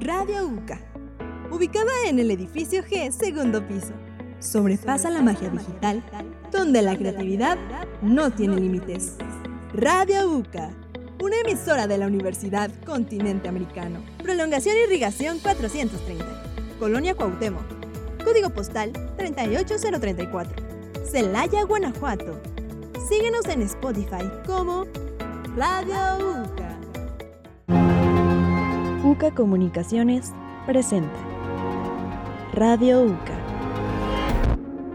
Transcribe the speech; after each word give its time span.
Radio 0.00 0.46
UCA, 0.48 0.80
ubicada 1.50 1.92
en 2.06 2.18
el 2.18 2.30
edificio 2.30 2.82
G, 2.82 3.10
segundo 3.10 3.66
piso. 3.68 3.92
Sobrepasa 4.38 5.10
la 5.10 5.20
magia 5.20 5.50
digital, 5.50 6.02
donde 6.50 6.80
la 6.80 6.96
creatividad 6.96 7.58
no 8.00 8.30
tiene 8.30 8.56
límites. 8.56 9.16
Radio 9.74 10.30
UCA, 10.30 10.70
una 11.22 11.36
emisora 11.44 11.86
de 11.86 11.98
la 11.98 12.06
Universidad 12.06 12.70
Continente 12.86 13.48
Americano. 13.48 14.02
Prolongación 14.22 14.74
Irrigación 14.86 15.38
430, 15.38 16.24
Colonia 16.78 17.14
Cuauhtémoc. 17.14 17.66
Código 18.24 18.48
postal 18.48 18.92
38034. 19.18 20.64
Celaya, 21.04 21.64
Guanajuato. 21.64 22.40
Síguenos 23.06 23.44
en 23.46 23.60
Spotify 23.62 24.30
como 24.46 24.86
Radio 25.56 26.40
UCA. 26.42 26.59
UCA 29.02 29.30
Comunicaciones 29.30 30.34
presenta 30.66 31.18
Radio 32.52 33.00
UCA. 33.00 33.38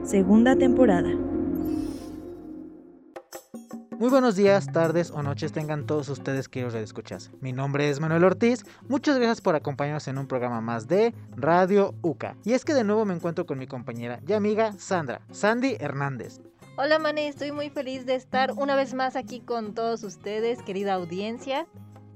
Segunda 0.04 0.56
temporada. 0.56 1.10
Muy 3.98 4.10
buenos 4.12 4.36
días, 4.36 4.68
tardes 4.72 5.10
o 5.10 5.24
noches 5.24 5.54
tengan 5.54 5.88
todos 5.88 6.08
ustedes 6.10 6.48
que 6.48 6.66
os 6.66 6.76
escuchas. 6.76 7.32
Mi 7.42 7.52
nombre 7.52 7.90
es 7.90 8.00
Manuel 8.00 8.26
Ortiz. 8.26 8.64
Muchas 8.88 9.18
gracias 9.18 9.42
por 9.42 9.56
acompañarnos 9.56 10.08
en 10.08 10.20
un 10.20 10.28
programa 10.28 10.62
más 10.62 10.88
de 10.88 11.16
Radio 11.36 11.96
UCA. 12.04 12.38
Y 12.44 12.54
es 12.54 12.64
que 12.64 12.76
de 12.76 12.84
nuevo 12.84 13.06
me 13.06 13.16
encuentro 13.16 13.48
con 13.48 13.58
mi 13.58 13.66
compañera 13.66 14.20
y 14.28 14.34
amiga 14.34 14.74
Sandra, 14.78 15.22
Sandy 15.32 15.78
Hernández. 15.80 16.42
Hola 16.78 17.00
Mane, 17.00 17.30
estoy 17.30 17.52
muy 17.52 17.72
feliz 17.72 18.06
de 18.06 18.14
estar 18.14 18.52
una 18.52 18.76
vez 18.76 18.94
más 18.94 19.16
aquí 19.16 19.40
con 19.40 19.74
todos 19.74 20.04
ustedes, 20.04 20.62
querida 20.62 20.94
audiencia, 20.94 21.66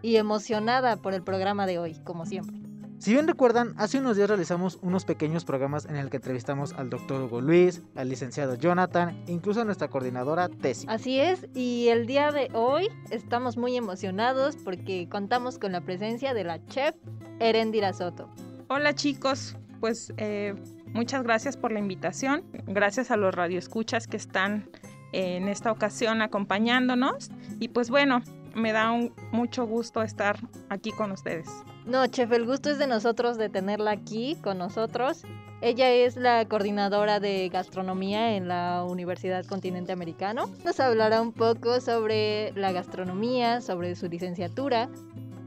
y 0.02 0.17
emocionada 0.17 0.98
por 0.98 1.13
el 1.13 1.23
programa 1.23 1.66
de 1.66 1.80
hoy, 1.80 1.95
como 2.03 2.26
siempre. 2.26 2.58
Si 2.99 3.13
bien 3.13 3.27
recuerdan, 3.27 3.73
hace 3.77 3.98
unos 3.98 4.17
días 4.17 4.27
realizamos 4.27 4.77
unos 4.81 5.05
pequeños 5.05 5.45
programas 5.45 5.85
en 5.85 5.95
el 5.95 6.09
que 6.09 6.17
entrevistamos 6.17 6.73
al 6.73 6.89
doctor 6.89 7.22
Hugo 7.22 7.39
Luis, 7.39 7.81
al 7.95 8.09
licenciado 8.09 8.56
Jonathan, 8.56 9.23
incluso 9.28 9.61
a 9.61 9.64
nuestra 9.66 9.88
coordinadora 9.88 10.50
Tessie. 10.50 10.89
Así 10.89 11.19
es, 11.19 11.47
y 11.53 11.88
el 11.88 12.08
día 12.08 12.31
de 12.31 12.50
hoy 12.53 12.89
estamos 13.09 13.56
muy 13.56 13.78
emocionados 13.78 14.58
porque 14.58 15.08
contamos 15.09 15.58
con 15.58 15.72
la 15.72 15.80
presencia 15.80 16.34
de 16.34 16.44
la 16.44 16.66
chef 16.66 16.94
Erendira 17.39 17.94
Soto. 17.94 18.30
Hola 18.67 18.94
chicos, 18.94 19.56
pues 19.80 20.13
eh, 20.17 20.53
Muchas 20.94 21.23
gracias 21.23 21.56
por 21.56 21.72
la 21.72 21.80
invitación. 21.80 22.44
Gracias 22.66 23.11
a 23.11 23.17
los 23.17 23.34
radioescuchas 23.34 24.08
que 24.08 24.17
están 24.17 24.69
en 25.11 25.47
esta 25.47 25.72
ocasión 25.72 26.22
acompañándonos. 26.22 27.30
Y 27.59 27.69
pues 27.69 27.89
bueno, 27.89 28.22
me 28.55 28.72
da 28.72 28.92
mucho 29.31 29.66
gusto 29.66 30.02
estar 30.02 30.38
aquí 30.69 30.92
con 30.92 31.11
ustedes. 31.11 31.47
No, 31.86 32.05
chef, 32.08 32.31
el 32.31 32.45
gusto 32.45 32.69
es 32.69 32.78
de 32.78 32.88
nosotros 32.88 33.38
de 33.38 33.50
tenerla 33.50 33.91
aquí 33.91 34.38
con 34.44 34.58
nosotros. 34.58 35.23
Ella 35.61 35.89
es 35.91 36.16
la 36.16 36.45
coordinadora 36.45 37.19
de 37.19 37.50
gastronomía 37.50 38.36
en 38.36 38.47
la 38.47 38.86
Universidad 38.88 39.45
Continente 39.45 39.91
Americano. 39.91 40.50
Nos 40.64 40.80
hablará 40.80 41.22
un 41.22 41.33
poco 41.33 41.81
sobre 41.81 42.52
la 42.53 42.72
gastronomía, 42.72 43.61
sobre 43.61 43.95
su 43.95 44.08
licenciatura. 44.08 44.89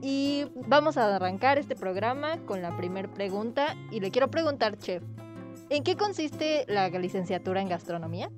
Y 0.03 0.47
vamos 0.67 0.97
a 0.97 1.15
arrancar 1.15 1.59
este 1.59 1.77
programa 1.77 2.39
con 2.45 2.61
la 2.61 2.77
primera 2.77 3.09
pregunta. 3.09 3.77
Y 3.91 4.01
le 4.01 4.11
quiero 4.11 4.31
preguntar, 4.31 4.77
chef, 4.79 5.03
¿En 5.73 5.85
qué 5.85 5.97
consiste 5.97 6.67
la 6.69 6.91
licenciatura 6.91 7.63
en 7.63 7.69
gastronomía? 7.71 8.31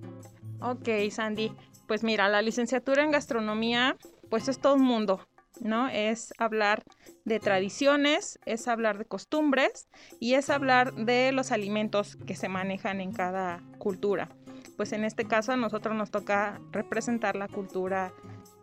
Ok, 0.60 0.88
Sandy. 1.10 1.52
Pues 1.88 2.04
mira, 2.04 2.28
la 2.28 2.42
licenciatura 2.42 3.02
en 3.02 3.10
gastronomía, 3.10 3.96
pues 4.30 4.48
es 4.48 4.58
todo 4.58 4.74
un 4.74 4.82
mundo, 4.82 5.26
¿no? 5.60 5.88
Es 5.88 6.32
hablar 6.38 6.82
de 7.24 7.40
tradiciones, 7.40 8.38
es 8.46 8.68
hablar 8.68 8.98
de 8.98 9.04
costumbres 9.04 9.88
y 10.20 10.34
es 10.34 10.50
hablar 10.50 10.94
de 10.94 11.32
los 11.32 11.52
alimentos 11.52 12.16
que 12.26 12.36
se 12.36 12.48
manejan 12.48 13.00
en 13.00 13.12
cada 13.12 13.62
cultura. 13.78 14.28
Pues 14.76 14.92
en 14.92 15.04
este 15.04 15.24
caso 15.24 15.52
a 15.52 15.56
nosotros 15.56 15.94
nos 15.94 16.10
toca 16.10 16.60
representar 16.72 17.36
la 17.36 17.48
cultura 17.48 18.12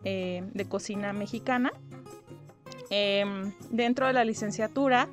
eh, 0.03 0.43
de 0.53 0.65
cocina 0.65 1.13
mexicana. 1.13 1.71
Em, 2.89 3.53
dentro 3.69 4.07
de 4.07 4.13
la 4.13 4.25
licenciatura 4.25 5.07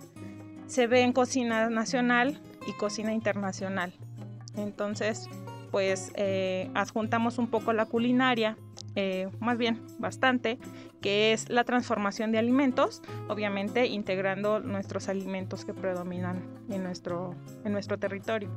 se 0.66 0.86
ve 0.86 1.02
en 1.02 1.12
cocina 1.12 1.70
nacional 1.70 2.42
y 2.66 2.72
cocina 2.72 3.12
internacional. 3.12 3.94
Entonces, 4.56 5.28
pues 5.70 6.10
eh, 6.14 6.70
adjuntamos 6.74 7.38
un 7.38 7.48
poco 7.48 7.72
la 7.72 7.86
culinaria, 7.86 8.56
eh, 9.00 9.28
más 9.38 9.58
bien 9.58 9.80
bastante, 10.00 10.58
que 11.00 11.32
es 11.32 11.48
la 11.50 11.62
transformación 11.62 12.32
de 12.32 12.38
alimentos, 12.38 13.00
obviamente 13.28 13.86
integrando 13.86 14.58
nuestros 14.58 15.08
alimentos 15.08 15.64
que 15.64 15.72
predominan 15.72 16.42
en 16.68 16.82
nuestro, 16.82 17.36
en 17.64 17.70
nuestro 17.70 17.96
territorio. 18.00 18.50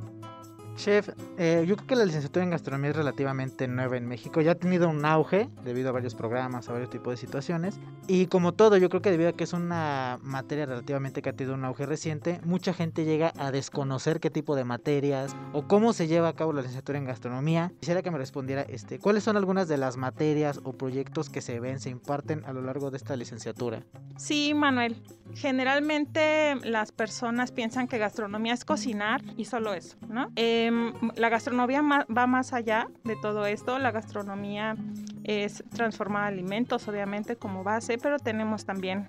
Chef, 0.76 1.10
eh, 1.38 1.64
yo 1.66 1.76
creo 1.76 1.86
que 1.86 1.96
la 1.96 2.04
licenciatura 2.04 2.44
en 2.44 2.50
gastronomía 2.50 2.90
es 2.90 2.96
relativamente 2.96 3.68
nueva 3.68 3.96
en 3.96 4.06
México. 4.06 4.40
Ya 4.40 4.52
ha 4.52 4.54
tenido 4.54 4.88
un 4.88 5.04
auge 5.04 5.48
debido 5.64 5.90
a 5.90 5.92
varios 5.92 6.14
programas, 6.14 6.68
a 6.68 6.72
varios 6.72 6.90
tipos 6.90 7.12
de 7.12 7.16
situaciones. 7.18 7.78
Y 8.08 8.26
como 8.26 8.52
todo, 8.52 8.76
yo 8.78 8.88
creo 8.88 9.02
que 9.02 9.10
debido 9.10 9.30
a 9.30 9.32
que 9.32 9.44
es 9.44 9.52
una 9.52 10.18
materia 10.22 10.66
relativamente 10.66 11.22
que 11.22 11.28
ha 11.28 11.32
tenido 11.34 11.54
un 11.54 11.64
auge 11.64 11.86
reciente, 11.86 12.40
mucha 12.44 12.72
gente 12.72 13.04
llega 13.04 13.32
a 13.38 13.50
desconocer 13.50 14.18
qué 14.18 14.30
tipo 14.30 14.56
de 14.56 14.64
materias 14.64 15.36
o 15.52 15.68
cómo 15.68 15.92
se 15.92 16.08
lleva 16.08 16.28
a 16.28 16.32
cabo 16.32 16.52
la 16.52 16.62
licenciatura 16.62 16.98
en 16.98 17.04
gastronomía. 17.04 17.72
Quisiera 17.80 18.02
que 18.02 18.10
me 18.10 18.18
respondiera 18.18 18.62
este, 18.62 18.98
¿cuáles 18.98 19.24
son 19.24 19.36
algunas 19.36 19.68
de 19.68 19.76
las 19.76 19.96
materias 19.96 20.60
o 20.64 20.72
proyectos 20.72 21.28
que 21.30 21.42
se 21.42 21.60
ven, 21.60 21.80
se 21.80 21.90
imparten 21.90 22.44
a 22.44 22.52
lo 22.52 22.62
largo 22.62 22.90
de 22.90 22.96
esta 22.96 23.14
licenciatura? 23.16 23.82
Sí, 24.16 24.54
Manuel. 24.54 24.96
Generalmente 25.34 26.56
las 26.64 26.92
personas 26.92 27.52
piensan 27.52 27.88
que 27.88 27.98
gastronomía 27.98 28.52
es 28.52 28.64
cocinar 28.64 29.22
y 29.36 29.46
solo 29.46 29.72
eso, 29.72 29.96
¿no? 30.08 30.30
Em, 30.66 30.92
la 31.16 31.28
gastronomía 31.28 31.82
va 31.82 32.26
más 32.26 32.52
allá 32.52 32.88
de 33.04 33.16
todo 33.16 33.46
esto. 33.46 33.78
La 33.78 33.90
gastronomía 33.90 34.76
es 35.24 35.64
transformar 35.74 36.24
alimentos, 36.24 36.86
obviamente, 36.86 37.36
como 37.36 37.64
base, 37.64 37.98
pero 37.98 38.18
tenemos 38.18 38.64
también 38.64 39.08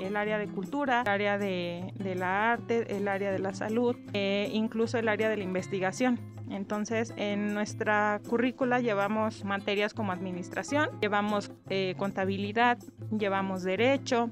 el 0.00 0.16
área 0.16 0.38
de 0.38 0.48
cultura, 0.48 1.02
el 1.02 1.08
área 1.08 1.38
de, 1.38 1.92
la 2.16 2.52
arte, 2.52 2.96
el 2.96 3.08
área 3.08 3.32
de 3.32 3.38
la 3.38 3.54
salud, 3.54 3.96
e 4.12 4.50
incluso 4.52 4.98
el 4.98 5.08
área 5.08 5.28
de 5.28 5.36
la 5.38 5.44
investigación. 5.44 6.18
Entonces, 6.50 7.14
en 7.16 7.54
nuestra 7.54 8.20
currícula 8.28 8.80
llevamos 8.80 9.44
materias 9.44 9.94
como 9.94 10.12
administración, 10.12 10.90
llevamos 11.00 11.52
eh, 11.68 11.94
contabilidad, 11.96 12.76
llevamos 13.16 13.62
derecho, 13.62 14.28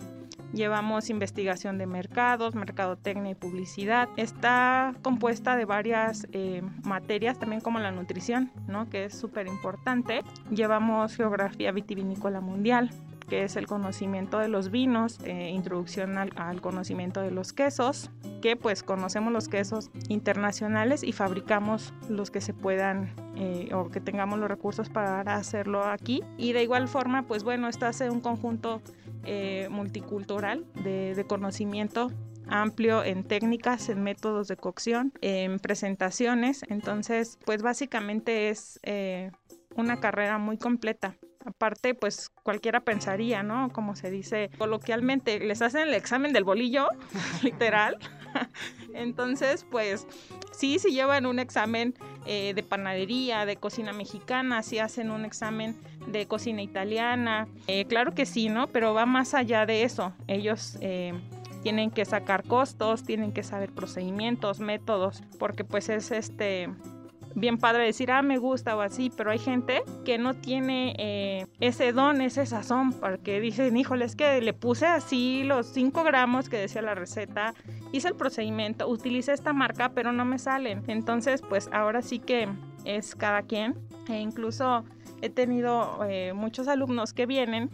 Llevamos 0.52 1.10
investigación 1.10 1.76
de 1.76 1.86
mercados, 1.86 2.54
mercadotecnia 2.54 3.32
y 3.32 3.34
publicidad. 3.34 4.08
Está 4.16 4.94
compuesta 5.02 5.56
de 5.56 5.66
varias 5.66 6.26
eh, 6.32 6.62
materias, 6.84 7.38
también 7.38 7.60
como 7.60 7.78
la 7.80 7.90
nutrición, 7.90 8.50
¿no? 8.66 8.88
que 8.88 9.06
es 9.06 9.14
súper 9.14 9.46
importante. 9.46 10.22
Llevamos 10.50 11.16
geografía 11.16 11.70
vitivinícola 11.72 12.40
mundial, 12.40 12.90
que 13.28 13.44
es 13.44 13.56
el 13.56 13.66
conocimiento 13.66 14.38
de 14.38 14.48
los 14.48 14.70
vinos, 14.70 15.18
eh, 15.24 15.50
introducción 15.50 16.16
al, 16.16 16.60
conocimiento 16.60 17.20
de 17.20 17.30
los 17.30 17.52
quesos, 17.52 18.10
que 18.40 18.56
pues 18.56 18.82
conocemos 18.82 19.32
los 19.32 19.48
quesos 19.48 19.90
internacionales 20.08 21.04
y 21.04 21.12
fabricamos 21.12 21.92
los 22.08 22.30
que 22.30 22.40
se 22.40 22.54
puedan 22.54 23.12
eh, 23.36 23.68
o 23.74 23.90
que 23.90 24.00
tengamos 24.00 24.38
los 24.38 24.48
recursos 24.48 24.88
para 24.88 25.20
hacerlo 25.34 25.84
aquí. 25.84 26.22
Y 26.38 26.52
de 26.52 26.62
igual 26.62 26.88
forma, 26.88 27.24
pues 27.24 27.44
bueno, 27.44 27.68
esto 27.68 27.86
hace 27.86 28.10
un 28.10 28.20
conjunto 28.20 28.80
eh, 29.30 29.68
multicultural 29.68 30.64
de, 30.82 31.22
conocimiento 31.28 32.10
amplio 32.46 33.04
en 33.04 33.24
técnicas, 33.24 33.90
en 33.90 34.02
métodos 34.02 34.48
de 34.48 34.56
cocción, 34.56 35.12
en 35.20 35.58
presentaciones. 35.58 36.62
Entonces, 36.70 37.38
pues 37.44 37.60
básicamente 37.60 38.48
es 38.48 38.80
eh, 38.84 39.30
una 39.76 40.00
carrera 40.00 40.38
muy 40.38 40.56
completa. 40.56 41.14
Aparte, 41.44 41.94
pues 41.94 42.30
cualquiera 42.42 42.80
pensaría, 42.80 43.42
¿no? 43.42 43.68
Como 43.70 43.96
se 43.96 44.10
dice 44.10 44.50
coloquialmente, 44.56 45.40
les 45.40 45.60
hacen 45.60 45.88
el 45.88 45.94
examen 45.94 46.32
del 46.32 46.44
bolillo, 46.44 46.88
literal. 47.42 47.98
Entonces, 48.94 49.66
pues 49.70 50.06
sí, 50.52 50.78
si 50.78 50.92
llevan 50.92 51.26
un 51.26 51.38
examen 51.38 51.94
eh, 52.24 52.54
de 52.54 52.62
panadería, 52.62 53.44
de 53.44 53.56
cocina 53.56 53.92
mexicana, 53.92 54.62
si 54.62 54.78
hacen 54.78 55.10
un 55.10 55.26
examen 55.26 55.76
de 56.08 56.26
cocina 56.26 56.62
italiana, 56.62 57.48
eh, 57.66 57.84
claro 57.86 58.12
que 58.12 58.26
sí, 58.26 58.48
¿no? 58.48 58.66
Pero 58.68 58.94
va 58.94 59.06
más 59.06 59.34
allá 59.34 59.66
de 59.66 59.82
eso. 59.82 60.12
Ellos 60.26 60.78
eh, 60.80 61.12
tienen 61.62 61.90
que 61.90 62.04
sacar 62.04 62.44
costos, 62.44 63.04
tienen 63.04 63.32
que 63.32 63.42
saber 63.42 63.72
procedimientos, 63.72 64.60
métodos, 64.60 65.22
porque 65.38 65.64
pues 65.64 65.88
es 65.88 66.10
este 66.10 66.68
bien 67.34 67.58
padre 67.58 67.84
decir, 67.84 68.10
ah, 68.10 68.22
me 68.22 68.38
gusta 68.38 68.76
o 68.76 68.80
así, 68.80 69.10
pero 69.14 69.30
hay 69.30 69.38
gente 69.38 69.82
que 70.04 70.18
no 70.18 70.34
tiene 70.34 70.94
eh, 70.98 71.46
ese 71.60 71.92
don, 71.92 72.20
ese 72.20 72.46
sazón, 72.46 72.92
porque 72.92 73.40
dicen, 73.40 73.76
híjole, 73.76 74.04
es 74.04 74.16
que 74.16 74.40
le 74.40 74.52
puse 74.52 74.86
así 74.86 75.42
los 75.44 75.66
5 75.68 76.02
gramos 76.04 76.48
que 76.48 76.56
decía 76.56 76.82
la 76.82 76.94
receta, 76.94 77.54
hice 77.92 78.08
el 78.08 78.14
procedimiento, 78.14 78.88
utilicé 78.88 79.32
esta 79.32 79.52
marca, 79.52 79.90
pero 79.90 80.12
no 80.12 80.24
me 80.24 80.38
salen. 80.38 80.82
Entonces, 80.88 81.42
pues 81.42 81.68
ahora 81.72 82.02
sí 82.02 82.18
que 82.18 82.48
es 82.84 83.14
cada 83.14 83.42
quien. 83.42 83.74
E 84.08 84.18
incluso 84.20 84.84
he 85.22 85.30
tenido 85.30 86.04
eh, 86.04 86.32
muchos 86.32 86.68
alumnos 86.68 87.12
que 87.12 87.26
vienen 87.26 87.70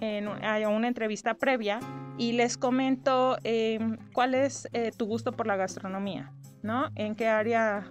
en, 0.00 0.28
a 0.28 0.68
una 0.68 0.88
entrevista 0.88 1.34
previa 1.34 1.80
y 2.18 2.32
les 2.32 2.56
comento 2.56 3.36
em, 3.44 3.98
cuál 4.12 4.34
es 4.34 4.68
eh, 4.72 4.90
tu 4.96 5.06
gusto 5.06 5.32
por 5.32 5.46
la 5.46 5.56
gastronomía, 5.56 6.32
¿no? 6.62 6.90
¿En 6.94 7.14
qué 7.14 7.28
área 7.28 7.90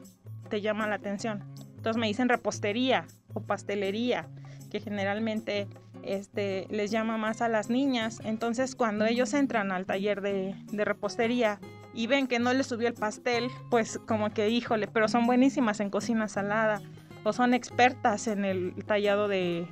te 0.49 0.61
llama 0.61 0.87
la 0.87 0.95
atención? 0.95 1.43
Entonces 1.75 1.97
me 1.97 2.07
dicen 2.07 2.29
repostería 2.29 3.05
o 3.33 3.41
pastelería, 3.41 4.27
que 4.71 4.79
generalmente 4.79 5.67
este, 6.03 6.67
les 6.69 6.91
llama 6.91 7.17
más 7.17 7.41
a 7.41 7.49
las 7.49 7.69
niñas. 7.69 8.19
Entonces 8.23 8.75
cuando 8.75 9.05
ellos 9.05 9.33
entran 9.33 9.71
al 9.71 9.85
taller 9.85 10.21
de, 10.21 10.55
de 10.71 10.85
repostería 10.85 11.59
y 11.93 12.07
ven 12.07 12.27
que 12.27 12.39
no 12.39 12.53
les 12.53 12.67
subió 12.67 12.87
el 12.87 12.95
pastel, 12.95 13.49
pues 13.69 13.99
como 14.07 14.31
que 14.31 14.49
híjole, 14.49 14.87
pero 14.87 15.07
son 15.07 15.27
buenísimas 15.27 15.79
en 15.79 15.89
cocina 15.89 16.27
salada 16.27 16.81
o 17.25 17.33
son 17.33 17.53
expertas 17.55 18.27
en 18.27 18.45
el 18.45 18.75
tallado 18.85 19.27
de, 19.27 19.67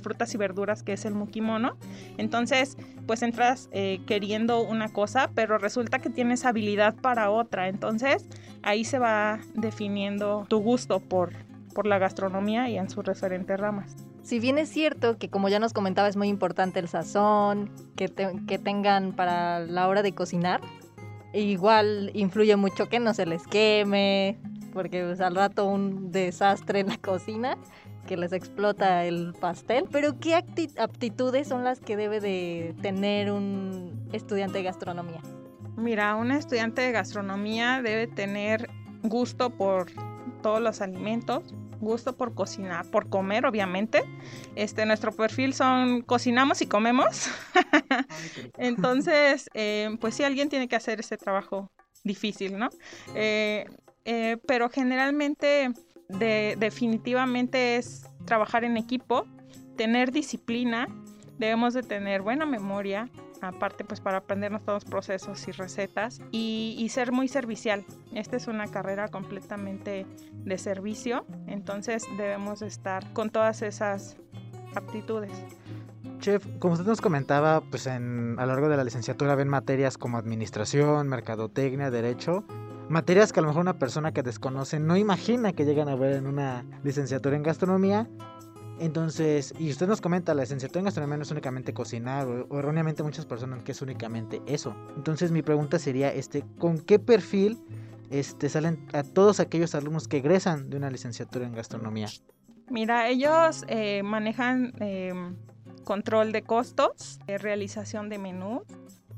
frutas 0.00 0.34
y 0.34 0.38
verduras 0.38 0.82
que 0.82 0.94
es 0.94 1.04
el 1.04 1.14
mukimono. 1.14 1.76
Entonces, 2.16 2.78
pues 3.06 3.22
entras 3.22 3.68
eh, 3.72 4.00
queriendo 4.06 4.62
una 4.62 4.88
cosa, 4.88 5.30
pero 5.34 5.58
resulta 5.58 5.98
que 5.98 6.08
tienes 6.08 6.46
habilidad 6.46 6.94
para 6.94 7.30
otra. 7.30 7.68
Entonces, 7.68 8.26
ahí 8.62 8.84
se 8.84 8.98
va 8.98 9.38
definiendo 9.54 10.46
tu 10.48 10.58
gusto 10.60 11.00
por, 11.00 11.32
la 11.84 11.98
gastronomía 11.98 12.70
y 12.70 12.78
en 12.78 12.88
sus 12.88 13.04
referentes 13.04 13.58
ramas. 13.58 13.96
Si 14.22 14.38
bien 14.38 14.58
es 14.58 14.70
cierto 14.70 15.18
que 15.18 15.28
como 15.28 15.48
ya 15.48 15.58
nos 15.58 15.72
comentaba 15.72 16.08
es 16.08 16.16
muy 16.16 16.28
importante 16.28 16.78
el 16.78 16.88
sazón, 16.88 17.70
que 17.96 18.08
tengan 18.08 19.12
para 19.12 19.58
la 19.60 19.88
hora 19.88 20.02
de 20.02 20.14
cocinar, 20.14 20.60
igual 21.34 22.10
influye 22.14 22.56
mucho 22.56 22.88
que 22.88 23.00
no 23.00 23.12
se 23.12 23.26
les 23.26 23.46
queme, 23.46 24.38
porque 24.74 25.04
pues, 25.04 25.20
al 25.20 25.36
rato 25.36 25.66
un 25.66 26.12
desastre 26.12 26.80
en 26.80 26.88
la 26.88 26.98
cocina 26.98 27.56
que 28.06 28.16
les 28.16 28.32
explota 28.32 29.04
el 29.04 29.32
pastel. 29.40 29.86
Pero 29.90 30.18
¿qué 30.18 30.34
aptitudes 30.34 31.48
son 31.48 31.64
las 31.64 31.80
que 31.80 31.96
debe 31.96 32.20
de 32.20 32.74
tener 32.82 33.30
un 33.30 34.08
estudiante 34.12 34.58
de 34.58 34.64
gastronomía? 34.64 35.22
Mira, 35.76 36.14
un 36.16 36.30
estudiante 36.30 36.82
de 36.82 36.92
gastronomía 36.92 37.80
debe 37.82 38.06
tener 38.06 38.68
gusto 39.02 39.50
por 39.50 39.90
todos 40.42 40.60
los 40.60 40.80
alimentos, 40.80 41.42
gusto 41.80 42.16
por 42.16 42.34
cocinar, 42.34 42.86
por 42.90 43.08
comer, 43.08 43.46
obviamente. 43.46 44.04
Este, 44.54 44.86
nuestro 44.86 45.12
perfil 45.12 45.54
son 45.54 46.02
cocinamos 46.02 46.62
y 46.62 46.66
comemos. 46.66 47.28
Entonces, 48.58 49.48
eh, 49.54 49.96
pues 50.00 50.14
sí, 50.14 50.22
alguien 50.22 50.48
tiene 50.48 50.68
que 50.68 50.76
hacer 50.76 51.00
ese 51.00 51.16
trabajo 51.16 51.70
difícil, 52.04 52.58
¿no? 52.58 52.68
Eh, 53.14 53.66
eh, 54.04 54.38
pero 54.46 54.68
generalmente 54.68 55.72
definitivamente 56.08 57.76
es 57.76 58.06
trabajar 58.24 58.64
en 58.64 58.76
equipo, 58.76 59.26
tener 59.76 60.12
disciplina, 60.12 60.86
debemos 61.38 61.74
de 61.74 61.82
tener 61.82 62.22
buena 62.22 62.46
memoria, 62.46 63.08
aparte 63.40 63.84
pues 63.84 64.00
para 64.00 64.18
aprendernos 64.18 64.62
todos 64.62 64.84
los 64.84 64.90
procesos 64.90 65.46
y 65.48 65.52
recetas 65.52 66.20
y, 66.30 66.86
ser 66.90 67.12
muy 67.12 67.28
servicial. 67.28 67.84
Esta 68.14 68.36
es 68.36 68.46
una 68.46 68.66
carrera 68.68 69.08
completamente 69.08 70.06
de 70.32 70.58
servicio, 70.58 71.26
entonces 71.46 72.04
debemos 72.16 72.62
estar 72.62 73.12
con 73.12 73.30
todas 73.30 73.62
esas 73.62 74.16
aptitudes. 74.74 75.32
Chef, 76.20 76.46
como 76.58 76.74
usted 76.74 76.86
nos 76.86 77.00
comentaba, 77.00 77.60
pues 77.60 77.86
en, 77.86 78.36
a 78.38 78.46
lo 78.46 78.52
largo 78.52 78.68
de 78.68 78.76
la 78.76 78.84
licenciatura 78.84 79.34
ven 79.34 79.48
materias 79.48 79.98
como 79.98 80.16
administración, 80.16 81.08
mercadotecnia, 81.08 81.90
derecho, 81.90 82.44
materias 82.88 83.32
que 83.32 83.40
a 83.40 83.42
lo 83.42 83.48
mejor 83.48 83.62
una 83.62 83.78
persona 83.78 84.12
que 84.12 84.22
desconoce 84.22 84.78
no 84.80 84.96
imagina 84.96 85.52
que 85.52 85.64
llegan 85.64 85.88
a 85.88 85.96
ver 85.96 86.14
en 86.14 86.26
una 86.26 86.64
licenciatura 86.82 87.36
en 87.36 87.42
gastronomía. 87.42 88.08
Entonces, 88.80 89.54
y 89.58 89.70
usted 89.70 89.86
nos 89.86 90.00
comenta, 90.00 90.34
la 90.34 90.42
licenciatura 90.42 90.80
en 90.80 90.84
gastronomía 90.86 91.16
no 91.16 91.22
es 91.22 91.30
únicamente 91.30 91.72
cocinar, 91.72 92.26
o, 92.26 92.58
erróneamente 92.58 93.02
muchas 93.02 93.24
personas 93.24 93.62
que 93.62 93.72
es 93.72 93.80
únicamente 93.82 94.42
eso. 94.46 94.74
Entonces, 94.96 95.30
mi 95.30 95.42
pregunta 95.42 95.78
sería, 95.78 96.12
este, 96.12 96.44
¿con 96.58 96.80
qué 96.80 96.98
perfil 96.98 97.62
este, 98.10 98.48
salen 98.48 98.84
a 98.92 99.04
todos 99.04 99.38
aquellos 99.38 99.74
alumnos 99.74 100.08
que 100.08 100.16
egresan 100.16 100.70
de 100.70 100.76
una 100.76 100.90
licenciatura 100.90 101.46
en 101.46 101.54
gastronomía? 101.54 102.08
Mira, 102.68 103.08
ellos 103.08 103.64
eh, 103.68 104.02
manejan 104.02 104.72
em, 104.80 105.36
control 105.84 106.32
de 106.32 106.42
costos, 106.42 107.20
realización 107.28 108.08
de 108.08 108.18
menú, 108.18 108.62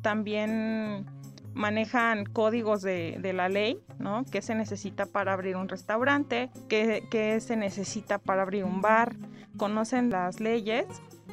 también 0.02 1.06
manejan 1.56 2.26
códigos 2.26 2.82
de, 2.82 3.32
la 3.34 3.48
ley, 3.48 3.80
¿no? 3.98 4.24
¿Qué 4.30 4.42
se 4.42 4.54
necesita 4.54 5.06
para 5.06 5.32
abrir 5.32 5.56
un 5.56 5.68
restaurante? 5.68 6.50
¿Qué, 6.68 7.38
se 7.40 7.56
necesita 7.56 8.18
para 8.18 8.42
abrir 8.42 8.64
un 8.64 8.80
bar? 8.80 9.16
Conocen 9.56 10.10
las 10.10 10.38
leyes. 10.38 10.86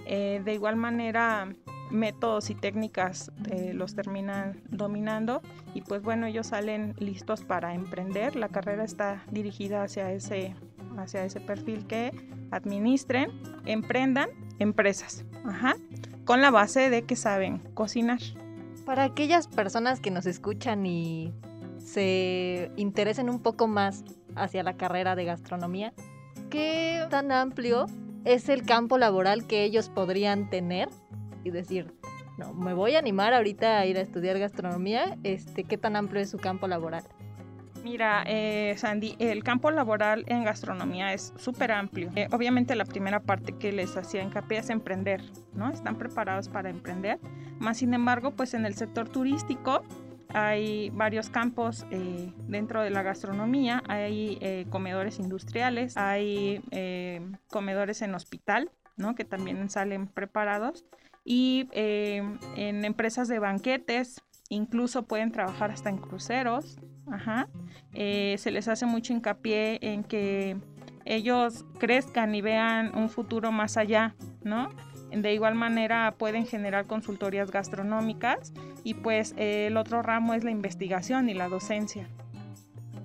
Eh, 0.05 0.41
de 0.43 0.53
igual 0.53 0.77
manera, 0.77 1.53
métodos 1.91 2.49
y 2.49 2.55
técnicas 2.55 3.31
eh, 3.49 3.71
los 3.73 3.95
terminan 3.95 4.61
dominando 4.69 5.41
y 5.73 5.81
pues 5.81 6.01
bueno, 6.01 6.25
ellos 6.25 6.47
salen 6.47 6.95
listos 6.99 7.43
para 7.43 7.73
emprender. 7.73 8.35
La 8.35 8.47
carrera 8.47 8.83
está 8.83 9.23
dirigida 9.29 9.83
hacia 9.83 10.11
ese, 10.11 10.55
hacia 10.97 11.25
ese 11.25 11.41
perfil 11.41 11.85
que 11.85 12.11
administren, 12.51 13.29
emprendan 13.65 14.29
empresas, 14.59 15.25
con 16.25 16.41
la 16.41 16.51
base 16.51 16.89
de 16.89 17.03
que 17.03 17.15
saben 17.15 17.59
cocinar. 17.73 18.19
Para 18.85 19.06
aquellas 19.06 19.47
personas 19.47 20.01
que 20.01 20.12
nos 20.12 20.25
escuchan 20.25 20.85
y 20.85 21.33
se 21.77 22.71
interesen 22.75 23.30
un 23.30 23.41
poco 23.41 23.68
más 23.68 24.03
hacia 24.35 24.62
la 24.63 24.75
carrera 24.75 25.15
de 25.15 25.24
gastronomía, 25.24 25.94
¿qué 26.50 27.06
tan 27.09 27.31
amplio 27.31 27.85
es 28.25 28.50
el 28.50 28.65
campo 28.65 28.97
laboral 28.97 29.47
que 29.47 29.63
ellos 29.63 29.89
podrían 29.89 30.50
tener? 30.50 30.89
Y 31.45 31.51
decir, 31.51 31.94
no, 32.38 32.53
me 32.53 32.74
voy 32.74 32.95
a 32.95 33.00
animar 33.00 33.33
ahorita 33.33 33.80
a 33.80 33.85
ir 33.85 33.97
a 33.97 34.01
estudiar 34.01 34.38
gastronomía, 34.38 35.18
este, 35.24 35.63
¿qué 35.63 35.77
tan 35.77 35.95
amplio 35.95 36.21
es 36.21 36.29
su 36.29 36.38
campo 36.38 36.68
laboral? 36.68 37.03
Mira, 37.83 38.24
eh, 38.25 38.75
Sandy, 38.77 39.18
el 39.19 39.44
campo 39.44 39.69
laboral 39.69 40.24
en 40.27 40.45
gastronomía 40.45 41.12
es 41.13 41.33
súper 41.35 41.74
amplio. 41.74 42.12
Eh, 42.15 42.30
obviamente 42.31 42.75
la 42.75 42.85
primera 42.85 43.19
parte 43.19 43.57
que 43.57 43.74
les 43.74 43.97
hacía 43.97 44.24
hincapié 44.24 44.59
es 44.59 44.69
emprender, 44.69 45.21
¿no? 45.53 45.69
Están 45.69 45.97
preparados 45.97 46.47
para 46.47 46.69
emprender. 46.69 47.19
Más 47.59 47.77
sin 47.77 47.94
embargo, 47.94 48.31
pues 48.31 48.53
en 48.53 48.65
el 48.65 48.75
sector 48.75 49.09
turístico 49.09 49.83
hay 50.30 50.91
varios 50.91 51.30
campos 51.30 51.85
eh, 51.91 52.31
dentro 52.47 52.81
de 52.81 52.89
la 52.89 53.03
gastronomía. 53.03 53.83
Hay 53.89 54.65
comedores 54.69 55.19
industriales, 55.19 55.97
hay 55.97 56.62
comedores 57.50 58.01
en 58.01 58.15
hospital, 58.15 58.71
¿no? 58.95 59.13
Que 59.13 59.25
también 59.25 59.69
salen 59.69 60.07
preparados. 60.07 60.86
Y 61.25 61.68
en 61.74 62.86
empresas 62.86 63.27
de 63.27 63.39
banquetes, 63.39 64.21
incluso 64.47 65.03
pueden 65.03 65.31
trabajar 65.31 65.71
hasta 65.71 65.89
en 65.89 65.97
cruceros, 65.97 66.77
Ajá. 67.12 67.48
Eh, 67.93 68.36
se 68.39 68.51
les 68.51 68.67
hace 68.67 68.86
mucho 68.86 69.13
hincapié 69.13 69.79
en 69.81 70.03
que 70.03 70.57
ellos 71.05 71.65
crezcan 71.79 72.33
y 72.33 72.41
vean 72.41 72.95
un 72.98 73.10
futuro 73.10 73.51
más 73.51 73.77
allá, 73.77 74.15
¿no? 74.43 74.69
De 75.12 75.33
igual 75.33 75.53
manera 75.53 76.15
pueden 76.17 76.48
generar 76.48 76.88
consultorías 76.88 77.51
gastronómicas 77.51 78.51
y 78.83 78.95
pues 78.95 79.36
el 79.38 79.77
otro 79.77 80.01
ramo 80.01 80.33
es 80.33 80.43
la 80.43 80.51
investigación 80.51 81.29
y 81.29 81.36
la 81.36 81.50
docencia. 81.50 82.07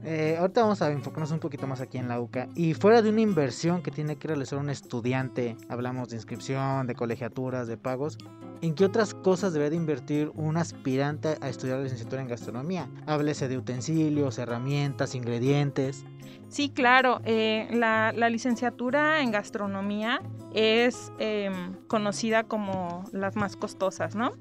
Eh, 0.05 0.37
ahorita 0.39 0.63
vamos 0.63 0.81
a 0.81 0.91
enfocarnos 0.91 1.33
un 1.33 1.41
poquito 1.41 1.67
más 1.67 1.81
aquí 1.81 1.99
en 1.99 2.09
la 2.09 2.21
UCA. 2.21 2.49
Y 2.55 2.73
fuera 2.75 3.03
de 3.03 3.11
una 3.11 3.21
inversión 3.21 3.83
que 3.83 3.91
tiene 3.91 4.17
que 4.17 4.29
realizar 4.29 4.59
un 4.59 4.71
estudiante, 4.71 5.57
hablamos 5.69 6.09
de 6.09 6.17
inscripción, 6.17 6.87
de 6.87 6.95
colegiaturas, 6.95 7.67
de 7.67 7.77
pagos, 7.77 8.17
¿en 8.61 8.75
qué 8.75 8.85
otras 8.85 9.15
cosas 9.15 9.53
debe 9.53 9.71
de 9.71 9.77
invertir 9.77 10.31
un 10.35 10.57
aspirante 10.57 11.37
a 11.41 11.49
estudiar 11.49 11.79
la 11.79 11.85
licenciatura 11.85 12.23
en 12.23 12.29
gastronomía? 12.29 12.89
Háblese 13.07 13.49
de 13.49 13.59
utensilios, 13.59 14.39
herramientas, 14.39 15.15
ingredientes. 15.15 16.05
Sí, 16.49 16.71
claro. 16.71 17.21
Eh, 17.25 17.69
la, 17.73 18.13
licenciatura 18.31 19.23
en 19.23 19.31
gastronomía 19.31 20.23
es 20.55 21.13
em, 21.19 21.75
conocida 21.87 22.45
como 22.45 23.05
las 23.13 23.37
más 23.37 23.57
costosas, 23.57 24.15
¿no? 24.15 24.33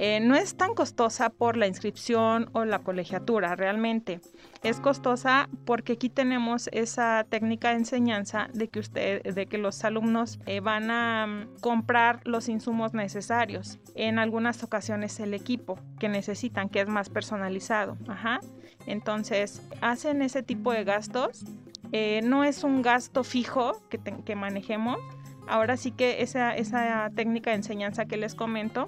Eh, 0.00 0.20
no 0.20 0.36
es 0.36 0.56
tan 0.56 0.74
costosa 0.74 1.28
por 1.28 1.56
la 1.56 1.66
inscripción 1.66 2.50
o 2.52 2.64
la 2.64 2.78
colegiatura, 2.78 3.56
realmente. 3.56 4.20
Es 4.62 4.78
costosa 4.78 5.48
porque 5.64 5.94
aquí 5.94 6.08
tenemos 6.08 6.68
esa 6.70 7.26
técnica 7.28 7.70
de 7.70 7.78
enseñanza 7.78 8.48
de 8.54 8.68
que 8.68 8.78
usted, 8.78 9.24
de 9.24 9.46
que 9.46 9.58
los 9.58 9.82
alumnos 9.82 10.38
eh, 10.46 10.60
van 10.60 10.92
a 10.92 11.26
mm, 11.26 11.58
comprar 11.60 12.20
los 12.24 12.48
insumos 12.48 12.94
necesarios. 12.94 13.80
En 13.96 14.20
algunas 14.20 14.62
ocasiones 14.62 15.18
el 15.18 15.34
equipo 15.34 15.80
que 15.98 16.08
necesitan, 16.08 16.68
que 16.68 16.80
es 16.80 16.88
más 16.88 17.10
personalizado. 17.10 17.98
Entonces, 18.86 19.62
hacen 19.80 20.22
ese 20.22 20.44
tipo 20.44 20.72
de 20.72 20.84
gastos. 20.84 21.44
Eh, 21.90 22.20
no 22.22 22.44
es 22.44 22.62
un 22.62 22.82
gasto 22.82 23.24
fijo 23.24 23.82
que, 23.88 23.98
que 23.98 24.36
manejemos. 24.36 25.00
Ahora 25.48 25.76
sí 25.76 25.90
que 25.90 26.22
esa, 26.22 26.54
esa 26.54 27.10
técnica 27.16 27.50
de 27.50 27.56
enseñanza 27.56 28.04
que 28.04 28.16
les 28.16 28.36
comento 28.36 28.86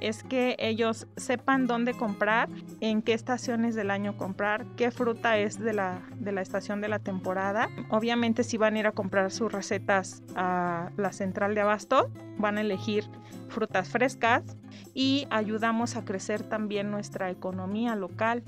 es 0.00 0.22
que 0.22 0.56
ellos 0.58 1.06
sepan 1.16 1.66
dónde 1.66 1.94
comprar, 1.94 2.48
en 2.80 3.02
qué 3.02 3.12
estaciones 3.12 3.74
del 3.74 3.90
año 3.90 4.16
comprar, 4.16 4.64
qué 4.76 4.90
fruta 4.90 5.38
es 5.38 5.58
de 5.58 5.72
la, 5.72 6.02
de 6.16 6.32
la 6.32 6.40
estación 6.40 6.80
de 6.80 6.88
la 6.88 6.98
temporada. 6.98 7.68
Obviamente 7.90 8.44
si 8.44 8.56
van 8.56 8.76
a 8.76 8.78
ir 8.80 8.86
a 8.86 8.92
comprar 8.92 9.30
sus 9.30 9.52
recetas 9.52 10.22
a 10.36 10.90
la 10.96 11.12
central 11.12 11.54
de 11.54 11.62
abasto, 11.62 12.10
van 12.38 12.58
a 12.58 12.60
elegir 12.60 13.04
frutas 13.48 13.88
frescas 13.88 14.42
y 14.94 15.26
ayudamos 15.30 15.96
a 15.96 16.04
crecer 16.04 16.42
también 16.42 16.90
nuestra 16.90 17.30
economía 17.30 17.96
local. 17.96 18.42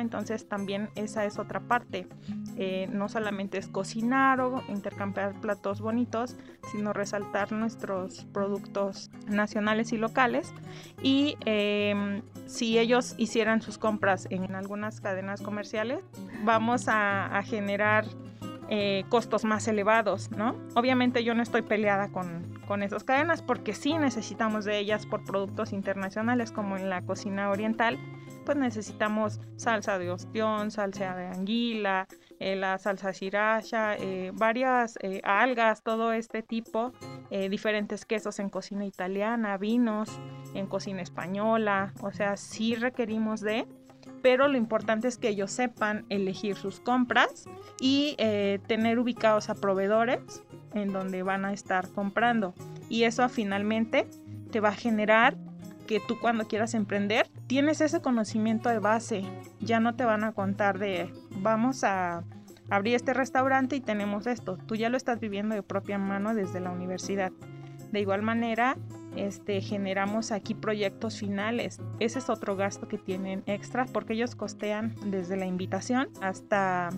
entonces 0.00 0.48
también 0.48 0.90
esa 0.96 1.24
es 1.24 1.38
otra 1.38 1.60
parte. 1.60 2.06
Eh, 2.60 2.88
no 2.92 3.08
solamente 3.08 3.56
es 3.56 3.68
cocinar 3.68 4.40
o 4.40 4.64
intercambiar 4.68 5.40
platos 5.40 5.80
bonitos, 5.80 6.36
sino 6.72 6.92
resaltar 6.92 7.52
nuestros 7.52 8.24
productos 8.32 9.12
nacionales 9.28 9.92
y 9.92 9.96
locales. 9.96 10.52
Y 11.00 11.36
em, 11.44 12.22
si 12.46 12.76
ellos 12.76 13.14
hicieran 13.16 13.62
sus 13.62 13.78
compras 13.78 14.26
en 14.30 14.56
algunas 14.56 15.00
cadenas 15.00 15.40
comerciales, 15.40 16.00
vamos 16.42 16.86
a, 16.88 17.30
generar 17.44 18.06
eh, 18.68 19.04
costos 19.08 19.44
más 19.44 19.68
elevados, 19.68 20.32
¿no? 20.32 20.56
Obviamente 20.74 21.22
yo 21.22 21.34
no 21.34 21.44
estoy 21.44 21.62
peleada 21.62 22.08
con, 22.08 22.58
con 22.66 22.82
esas 22.82 23.04
cadenas 23.04 23.40
porque 23.40 23.72
sí 23.72 23.94
necesitamos 23.94 24.64
de 24.64 24.78
ellas 24.78 25.06
por 25.06 25.24
productos 25.24 25.72
internacionales 25.72 26.50
como 26.50 26.76
en 26.76 26.90
la 26.90 27.02
cocina 27.02 27.50
oriental, 27.50 27.98
pues 28.48 28.56
necesitamos 28.56 29.42
salsa 29.56 29.98
de 29.98 30.10
ostión, 30.10 30.70
salsa 30.70 31.14
de 31.14 31.26
anguila, 31.26 32.08
eh, 32.40 32.56
la 32.56 32.78
salsa 32.78 33.12
sriracha, 33.12 33.94
eh, 33.96 34.30
varias 34.32 34.98
eh, 35.02 35.20
algas, 35.22 35.82
todo 35.82 36.14
este 36.14 36.42
tipo, 36.42 36.94
diferentes 37.50 38.06
quesos 38.06 38.38
en 38.38 38.48
cocina 38.48 38.86
italiana, 38.86 39.58
vinos 39.58 40.18
en 40.54 40.66
cocina 40.66 41.02
española, 41.02 41.92
o 42.00 42.10
sea, 42.10 42.38
sí 42.38 42.74
requerimos 42.74 43.42
de, 43.42 43.66
pero 44.22 44.48
lo 44.48 44.56
importante 44.56 45.08
es 45.08 45.18
que 45.18 45.28
ellos 45.28 45.50
sepan 45.50 46.06
elegir 46.08 46.56
sus 46.56 46.80
compras 46.80 47.44
y 47.78 48.16
tener 48.66 48.98
ubicados 48.98 49.50
a 49.50 49.56
proveedores 49.56 50.42
en 50.72 50.94
donde 50.94 51.22
van 51.22 51.44
a 51.44 51.52
estar 51.52 51.90
comprando. 51.90 52.54
Y 52.88 53.02
eso 53.02 53.28
finalmente 53.28 54.08
te 54.50 54.60
va 54.60 54.70
a 54.70 54.74
generar 54.74 55.36
que 55.88 56.00
tú 56.00 56.20
cuando 56.20 56.46
quieras 56.46 56.74
emprender 56.74 57.28
tienes 57.48 57.80
ese 57.80 58.00
conocimiento 58.00 58.68
de 58.68 58.78
base. 58.78 59.24
Ya 59.58 59.80
no 59.80 59.96
te 59.96 60.04
van 60.04 60.22
a 60.22 60.32
contar 60.32 60.78
de 60.78 61.10
vamos 61.30 61.82
a 61.82 62.22
abrir 62.70 62.94
este 62.94 63.14
restaurante 63.14 63.74
y 63.74 63.80
tenemos 63.80 64.26
esto. 64.26 64.58
Tú 64.66 64.76
ya 64.76 64.90
lo 64.90 64.98
estás 64.98 65.18
viviendo 65.18 65.54
de 65.54 65.62
propia 65.62 65.98
mano 65.98 66.34
desde 66.34 66.60
la 66.60 66.70
universidad. 66.70 67.32
De 67.90 68.00
igual 68.00 68.20
manera, 68.20 68.76
este, 69.16 69.62
generamos 69.62 70.30
aquí 70.30 70.54
proyectos 70.54 71.18
finales. 71.18 71.80
Ese 72.00 72.18
es 72.18 72.28
otro 72.28 72.54
gasto 72.54 72.86
que 72.86 72.98
tienen 72.98 73.42
extra 73.46 73.86
porque 73.86 74.12
ellos 74.12 74.34
costean 74.34 74.94
desde 75.06 75.36
la 75.36 75.46
invitación 75.46 76.10
hasta 76.20 76.90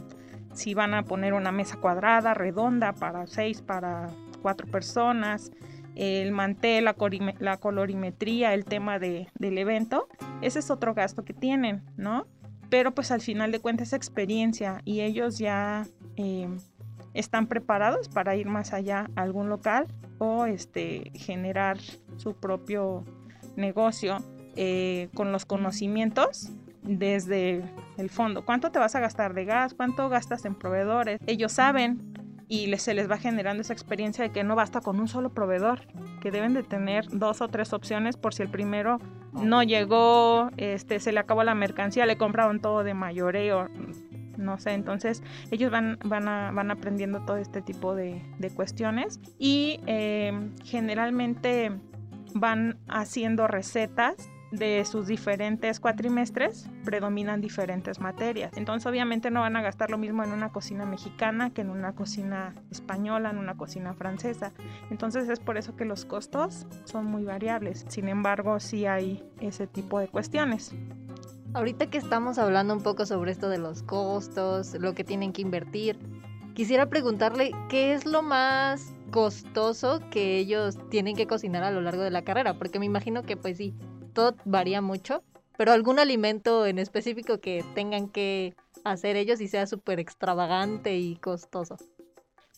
si 0.52 0.74
van 0.74 0.94
a 0.94 1.04
poner 1.04 1.32
una 1.32 1.52
mesa 1.52 1.76
cuadrada, 1.76 2.34
redonda, 2.34 2.92
para 2.92 3.28
seis, 3.28 3.62
para 3.62 4.08
cuatro 4.42 4.66
personas, 4.66 5.52
el 6.00 6.32
mantel, 6.32 6.86
la, 6.86 7.56
colorimetría, 7.58 8.54
el 8.54 8.64
tema 8.64 8.98
del 8.98 9.28
evento, 9.38 10.08
ese 10.40 10.60
es 10.60 10.70
otro 10.70 10.94
gasto 10.94 11.26
que 11.26 11.34
tienen, 11.34 11.82
¿no? 11.98 12.26
Pero 12.70 12.92
pues 12.92 13.10
al 13.10 13.20
final 13.20 13.52
de 13.52 13.60
cuentas 13.60 13.88
es 13.88 13.92
experiencia 13.92 14.80
y 14.86 15.00
ellos 15.00 15.38
ya 15.38 15.86
eh, 16.16 16.48
están 17.12 17.48
preparados 17.48 18.08
para 18.08 18.34
ir 18.34 18.46
más 18.46 18.72
allá 18.72 19.10
a 19.14 19.20
algún 19.20 19.50
local 19.50 19.88
o 20.16 20.46
este, 20.46 21.10
generar 21.14 21.76
su 22.16 22.32
propio 22.34 23.04
negocio 23.56 24.24
eh, 24.56 25.10
con 25.12 25.32
los 25.32 25.44
conocimientos 25.44 26.50
desde 26.82 27.62
el 27.98 28.08
fondo. 28.08 28.46
¿Cuánto 28.46 28.70
te 28.70 28.78
vas 28.78 28.94
a 28.94 29.00
gastar 29.00 29.34
de 29.34 29.44
gas? 29.44 29.74
¿Cuánto 29.74 30.08
gastas 30.08 30.46
en 30.46 30.54
proveedores? 30.54 31.20
Ellos 31.26 31.52
saben 31.52 32.09
y 32.50 32.76
se 32.78 32.94
les 32.94 33.08
va 33.08 33.16
generando 33.16 33.62
esa 33.62 33.72
experiencia 33.72 34.24
de 34.24 34.32
que 34.32 34.42
no 34.42 34.56
basta 34.56 34.80
con 34.80 34.98
un 34.98 35.06
solo 35.06 35.30
proveedor, 35.30 35.82
que 36.20 36.32
deben 36.32 36.52
de 36.52 36.64
tener 36.64 37.06
dos 37.08 37.40
o 37.42 37.48
tres 37.48 37.72
opciones 37.72 38.16
por 38.16 38.34
si 38.34 38.42
el 38.42 38.50
primero 38.50 38.98
no 39.32 39.62
llegó, 39.62 40.50
este, 40.56 40.98
se 40.98 41.12
le 41.12 41.20
acabó 41.20 41.44
la 41.44 41.54
mercancía, 41.54 42.06
le 42.06 42.18
compraron 42.18 42.60
todo 42.60 42.82
de 42.82 42.92
mayoreo, 42.92 43.68
no 44.36 44.58
sé, 44.58 44.72
entonces 44.72 45.22
ellos 45.52 45.70
van, 45.70 45.96
van, 46.04 46.24
van 46.24 46.70
aprendiendo 46.72 47.20
todo 47.20 47.36
este 47.36 47.62
tipo 47.62 47.94
de, 47.94 48.20
cuestiones 48.56 49.20
y 49.38 49.78
eh, 49.86 50.50
generalmente 50.64 51.70
van 52.34 52.78
haciendo 52.88 53.46
recetas 53.46 54.28
de 54.50 54.84
sus 54.84 55.06
diferentes 55.06 55.80
cuatrimestres 55.80 56.68
predominan 56.84 57.40
diferentes 57.40 58.00
materias. 58.00 58.52
Entonces 58.56 58.86
obviamente 58.86 59.30
no 59.30 59.40
van 59.40 59.56
a 59.56 59.62
gastar 59.62 59.90
lo 59.90 59.98
mismo 59.98 60.24
en 60.24 60.32
una 60.32 60.50
cocina 60.50 60.86
mexicana 60.86 61.50
que 61.50 61.60
en 61.60 61.70
una 61.70 61.92
cocina 61.92 62.54
española, 62.70 63.30
en 63.30 63.38
una 63.38 63.56
cocina 63.56 63.94
francesa. 63.94 64.52
Entonces 64.90 65.28
es 65.28 65.38
por 65.38 65.56
eso 65.56 65.76
que 65.76 65.84
los 65.84 66.04
costos 66.04 66.66
son 66.84 67.06
muy 67.06 67.24
variables. 67.24 67.84
Sin 67.88 68.08
embargo, 68.08 68.58
sí 68.60 68.86
hay 68.86 69.24
ese 69.40 69.66
tipo 69.66 69.98
de 69.98 70.08
cuestiones. 70.08 70.74
Ahorita 71.52 71.86
que 71.86 71.98
estamos 71.98 72.38
hablando 72.38 72.74
un 72.74 72.82
poco 72.82 73.06
sobre 73.06 73.32
esto 73.32 73.48
de 73.48 73.58
los 73.58 73.82
costos, 73.82 74.74
lo 74.74 74.94
que 74.94 75.02
tienen 75.02 75.32
que 75.32 75.42
invertir, 75.42 75.98
quisiera 76.54 76.86
preguntarle 76.86 77.52
qué 77.68 77.92
es 77.92 78.06
lo 78.06 78.22
más 78.22 78.94
costoso 79.10 80.00
que 80.10 80.38
ellos 80.38 80.78
tienen 80.90 81.16
que 81.16 81.26
cocinar 81.26 81.64
a 81.64 81.70
lo 81.70 81.80
largo 81.80 82.02
de 82.02 82.10
la 82.10 82.22
carrera, 82.22 82.54
porque 82.54 82.78
me 82.78 82.86
imagino 82.86 83.22
que 83.22 83.36
pues 83.36 83.56
sí, 83.56 83.74
todo 84.12 84.34
varía 84.44 84.80
mucho, 84.80 85.22
pero 85.56 85.72
algún 85.72 85.98
alimento 85.98 86.66
en 86.66 86.78
específico 86.78 87.38
que 87.38 87.64
tengan 87.74 88.08
que 88.08 88.54
hacer 88.84 89.16
ellos 89.16 89.40
y 89.40 89.48
sea 89.48 89.66
súper 89.66 90.00
extravagante 90.00 90.96
y 90.96 91.16
costoso. 91.16 91.76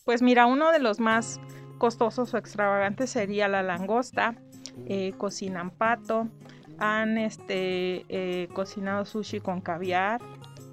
Pues 0.05 0.21
mira, 0.21 0.45
uno 0.45 0.71
de 0.71 0.79
los 0.79 0.99
más 0.99 1.39
costosos 1.77 2.33
o 2.33 2.37
extravagantes 2.37 3.09
sería 3.09 3.47
la 3.47 3.63
langosta. 3.63 4.35
Eh, 4.87 5.13
cocinan 5.17 5.69
pato, 5.69 6.27
han 6.79 7.17
este, 7.17 8.05
eh, 8.09 8.47
cocinado 8.53 9.05
sushi 9.05 9.39
con 9.39 9.61
caviar. 9.61 10.21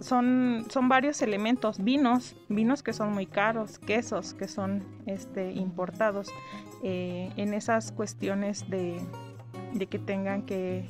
Son, 0.01 0.67
son 0.71 0.89
varios 0.89 1.21
elementos, 1.21 1.83
vinos, 1.83 2.35
vinos 2.49 2.83
que 2.83 2.93
son 2.93 3.13
muy 3.13 3.27
caros, 3.27 3.79
quesos 3.79 4.33
que 4.35 4.49
son 4.49 4.83
este, 5.07 5.53
importados. 5.53 6.29
Eh, 6.83 7.31
en 7.37 7.53
esas 7.53 7.93
cuestiones 7.93 8.71
de, 8.71 8.99
de 9.73 9.87
que 9.87 9.99
tengan 9.99 10.43
que, 10.43 10.89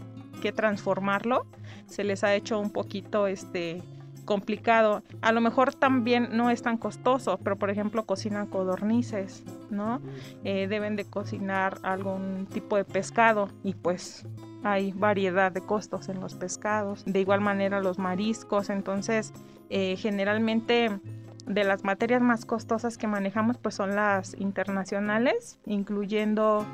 transformarlo, 0.55 1.45
se 1.87 2.03
les 2.03 2.25
ha 2.25 2.35
hecho 2.35 2.59
un 2.59 2.71
poquito 2.71 3.27
este 3.27 3.83
complicado. 4.25 5.03
A 5.21 5.33
lo 5.33 5.43
mejor 5.43 5.75
también 5.75 6.31
no 6.33 6.49
es 6.51 6.63
tan 6.63 6.79
costoso, 6.79 7.39
pero 7.43 7.57
por 7.57 7.69
ejemplo 7.69 8.07
cocinan 8.07 8.47
codornices, 8.47 9.45
¿no? 9.71 10.01
Eh, 10.45 10.67
deben 10.67 10.97
de 10.97 11.05
cocinar 11.05 11.79
algún 11.83 12.47
tipo 12.47 12.77
de 12.77 12.85
pescado 12.85 13.51
y 13.63 13.75
pues 13.75 14.25
hay 14.63 14.93
variedad 14.93 15.53
de 15.53 15.61
costos 15.61 16.09
en 16.09 16.21
los 16.21 16.35
pescados. 16.35 17.05
De 17.05 17.21
igual 17.21 17.41
manera 17.41 17.81
los 17.81 17.99
mariscos, 17.99 18.71
entonces 18.71 19.33
eh, 19.69 19.97
generalmente 19.97 21.01
de 21.47 21.65
las 21.65 21.85
materias 21.85 22.23
más 22.23 22.45
costosas 22.45 22.97
que 22.97 23.07
manejamos 23.07 23.59
pues 23.59 23.75
son 23.75 23.97
las 23.97 24.39
internacionales, 24.39 25.59
incluyendo 25.67 26.65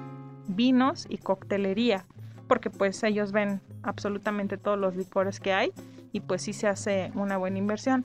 vinos 0.49 1.07
y 1.09 1.19
coctelería, 1.19 2.05
porque 2.49 2.71
pues 2.71 3.03
ellos 3.03 3.33
ven 3.33 3.61
absolutamente 3.83 4.57
todos 4.57 4.79
los 4.79 4.97
licores 4.97 5.41
que 5.41 5.53
hay 5.53 5.73
y 6.13 6.21
pues 6.21 6.43
sí 6.43 6.53
se 6.53 6.69
hace 6.69 7.11
una 7.15 7.37
buena 7.37 7.59
inversión. 7.59 8.05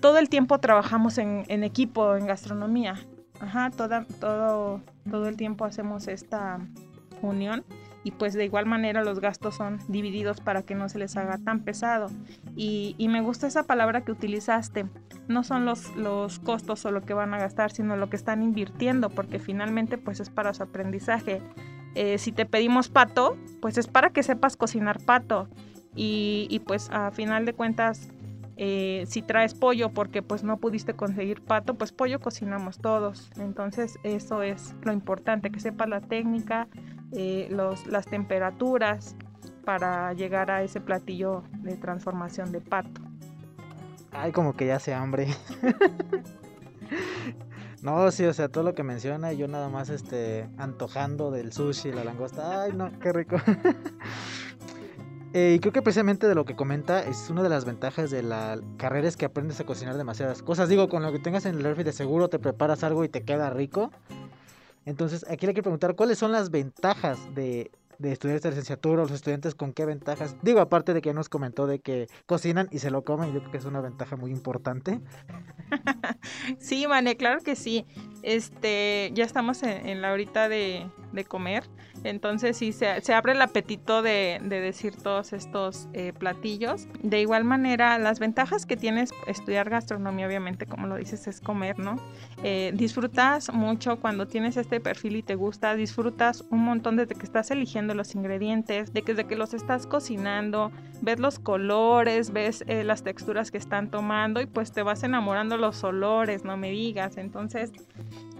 Todo 0.00 0.18
el 0.18 0.28
tiempo 0.28 0.58
trabajamos 0.58 1.18
en, 1.18 1.64
equipo, 1.64 2.16
en 2.16 2.26
gastronomía. 2.26 2.94
Ajá, 3.40 3.70
toda, 3.70 4.04
todo, 4.20 4.80
todo 5.10 5.28
el 5.28 5.36
tiempo 5.36 5.64
hacemos 5.64 6.08
esta 6.08 6.60
unión 7.22 7.64
y 8.04 8.12
pues 8.12 8.34
de 8.34 8.44
igual 8.44 8.66
manera 8.66 9.02
los 9.04 9.20
gastos 9.20 9.56
son 9.56 9.78
divididos 9.88 10.40
para 10.40 10.62
que 10.62 10.74
no 10.74 10.88
se 10.88 10.98
les 10.98 11.16
haga 11.16 11.38
tan 11.38 11.60
pesado. 11.60 12.08
Y, 12.56 12.94
me 13.08 13.20
gusta 13.20 13.46
esa 13.46 13.64
palabra 13.64 14.02
que 14.02 14.12
utilizaste, 14.12 14.86
no 15.28 15.42
son 15.42 15.64
los, 15.64 15.94
los 15.96 16.38
costos 16.38 16.84
o 16.84 16.90
lo 16.90 17.02
que 17.02 17.14
van 17.14 17.34
a 17.34 17.38
gastar, 17.38 17.70
sino 17.70 17.96
lo 17.96 18.10
que 18.10 18.16
están 18.16 18.42
invirtiendo, 18.42 19.10
porque 19.10 19.38
finalmente 19.38 19.98
pues 19.98 20.20
es 20.20 20.30
para 20.30 20.54
su 20.54 20.62
aprendizaje. 20.62 21.40
Eh, 21.94 22.18
si 22.18 22.32
te 22.32 22.46
pedimos 22.46 22.88
pato, 22.88 23.36
pues 23.60 23.78
es 23.78 23.86
para 23.86 24.10
que 24.10 24.22
sepas 24.22 24.56
cocinar 24.56 25.00
pato. 25.00 25.48
Y, 25.96 26.46
y 26.50 26.60
pues 26.60 26.90
a 26.90 27.10
final 27.10 27.44
de 27.44 27.54
cuentas, 27.54 28.10
eh, 28.60 29.04
si 29.06 29.22
traes 29.22 29.54
pollo 29.54 29.90
porque 29.90 30.20
pues 30.20 30.42
no 30.42 30.56
pudiste 30.56 30.92
conseguir 30.92 31.42
pato, 31.42 31.74
pues 31.74 31.92
pollo 31.92 32.18
cocinamos 32.18 32.78
todos. 32.78 33.30
Entonces 33.38 34.00
eso 34.02 34.42
es 34.42 34.74
lo 34.82 34.92
importante, 34.92 35.50
que 35.50 35.60
sepas 35.60 35.88
la 35.88 36.00
técnica, 36.00 36.66
eh, 37.12 37.48
los, 37.50 37.86
las 37.86 38.06
temperaturas 38.06 39.16
para 39.64 40.12
llegar 40.12 40.50
a 40.50 40.62
ese 40.62 40.80
platillo 40.80 41.42
de 41.62 41.76
transformación 41.76 42.52
de 42.52 42.60
pato. 42.60 43.02
Ay, 44.12 44.32
como 44.32 44.56
que 44.56 44.66
ya 44.66 44.78
se 44.78 44.94
hambre. 44.94 45.28
No, 47.82 48.10
sí, 48.10 48.24
o 48.24 48.32
sea, 48.32 48.48
todo 48.48 48.64
lo 48.64 48.74
que 48.74 48.82
menciona, 48.82 49.32
yo 49.32 49.46
nada 49.46 49.68
más 49.68 49.88
este 49.88 50.48
antojando 50.58 51.30
del 51.30 51.52
sushi, 51.52 51.92
la 51.92 52.02
langosta. 52.02 52.62
Ay, 52.62 52.72
no, 52.72 52.90
qué 52.98 53.12
rico. 53.12 53.36
Eh, 55.34 55.52
y 55.54 55.60
creo 55.60 55.74
que 55.74 55.82
precisamente 55.82 56.26
de 56.26 56.34
lo 56.34 56.46
que 56.46 56.56
comenta 56.56 57.02
es 57.02 57.28
una 57.28 57.42
de 57.42 57.50
las 57.50 57.66
ventajas 57.66 58.10
de 58.10 58.22
la 58.22 58.58
carrera 58.78 59.06
es 59.06 59.18
que 59.18 59.26
aprendes 59.26 59.60
a 59.60 59.66
cocinar 59.66 59.98
demasiadas 59.98 60.42
cosas. 60.42 60.70
Digo, 60.70 60.88
con 60.88 61.02
lo 61.02 61.12
que 61.12 61.18
tengas 61.18 61.44
en 61.44 61.56
el 61.56 61.64
refri 61.64 61.84
de 61.84 61.92
seguro 61.92 62.28
te 62.28 62.38
preparas 62.38 62.82
algo 62.82 63.04
y 63.04 63.10
te 63.10 63.22
queda 63.24 63.50
rico. 63.50 63.90
Entonces, 64.88 65.26
aquí 65.28 65.46
le 65.46 65.52
quiero 65.52 65.64
preguntar, 65.64 65.94
¿cuáles 65.96 66.18
son 66.18 66.32
las 66.32 66.50
ventajas 66.50 67.18
de, 67.34 67.70
de 67.98 68.12
estudiar 68.12 68.36
esta 68.36 68.48
licenciatura, 68.48 69.02
los 69.02 69.10
estudiantes 69.10 69.54
con 69.54 69.72
qué 69.72 69.84
ventajas. 69.84 70.36
Digo, 70.42 70.60
aparte 70.60 70.94
de 70.94 71.02
que 71.02 71.12
nos 71.12 71.28
comentó 71.28 71.66
de 71.66 71.80
que 71.80 72.08
cocinan 72.26 72.68
y 72.70 72.78
se 72.78 72.90
lo 72.90 73.02
comen, 73.02 73.32
yo 73.32 73.40
creo 73.40 73.50
que 73.50 73.58
es 73.58 73.64
una 73.64 73.80
ventaja 73.80 74.16
muy 74.16 74.30
importante. 74.30 75.00
sí, 76.58 76.86
Mane, 76.86 77.16
claro 77.16 77.42
que 77.42 77.56
sí. 77.56 77.84
Este, 78.22 79.10
ya 79.14 79.24
estamos 79.24 79.62
en, 79.62 80.00
la 80.00 80.12
horita 80.12 80.48
de, 80.48 80.88
de 81.12 81.24
comer. 81.24 81.64
Entonces 82.08 82.56
sí, 82.56 82.72
se, 82.72 82.88
abre 83.12 83.32
el 83.32 83.42
apetito 83.42 84.02
de, 84.02 84.40
decir 84.42 84.96
todos 84.96 85.32
estos 85.32 85.88
eh, 85.92 86.12
platillos. 86.12 86.88
De 87.02 87.20
igual 87.20 87.44
manera, 87.44 87.98
las 87.98 88.18
ventajas 88.18 88.66
que 88.66 88.76
tienes 88.76 89.10
estudiar 89.26 89.70
gastronomía, 89.70 90.26
obviamente, 90.26 90.66
como 90.66 90.86
lo 90.86 90.96
dices, 90.96 91.26
es 91.26 91.40
comer, 91.40 91.78
¿no? 91.78 91.96
Eh, 92.42 92.72
disfrutas 92.74 93.52
mucho 93.52 94.00
cuando 94.00 94.26
tienes 94.26 94.56
este 94.56 94.80
perfil 94.80 95.16
y 95.16 95.22
te 95.22 95.34
gusta, 95.34 95.74
disfrutas 95.74 96.44
un 96.50 96.64
montón 96.64 96.96
desde 96.96 97.14
que 97.14 97.24
estás 97.24 97.50
eligiendo 97.50 97.94
los 97.94 98.14
ingredientes, 98.14 98.92
de 98.92 99.02
que 99.02 99.14
desde 99.14 99.28
que 99.28 99.36
los 99.36 99.54
estás 99.54 99.86
cocinando, 99.86 100.72
ves 101.02 101.18
los 101.18 101.38
colores, 101.38 102.32
ves 102.32 102.64
eh, 102.66 102.84
las 102.84 103.02
texturas 103.02 103.50
que 103.50 103.58
están 103.58 103.90
tomando 103.90 104.40
y 104.40 104.46
pues 104.46 104.72
te 104.72 104.82
vas 104.82 105.02
enamorando 105.02 105.56
los 105.56 105.82
olores, 105.84 106.44
no 106.44 106.56
me 106.56 106.70
digas. 106.70 107.16
Entonces, 107.16 107.72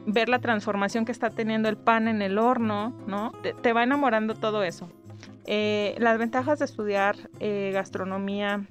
ver 0.06 0.28
la 0.28 0.38
transformación 0.38 1.04
que 1.04 1.12
está 1.12 1.30
teniendo 1.30 1.68
el 1.68 1.76
pan 1.76 2.08
en 2.08 2.22
el 2.22 2.38
horno, 2.38 2.94
¿no? 3.06 3.32
Te, 3.62 3.72
va 3.72 3.82
enamorando 3.82 4.34
todo 4.34 4.62
eso. 4.62 4.88
Eh, 5.44 5.94
las 5.98 6.18
ventajas 6.18 6.58
de 6.58 6.64
estudiar 6.64 7.16
eh, 7.40 7.70
gastronomía 7.72 8.66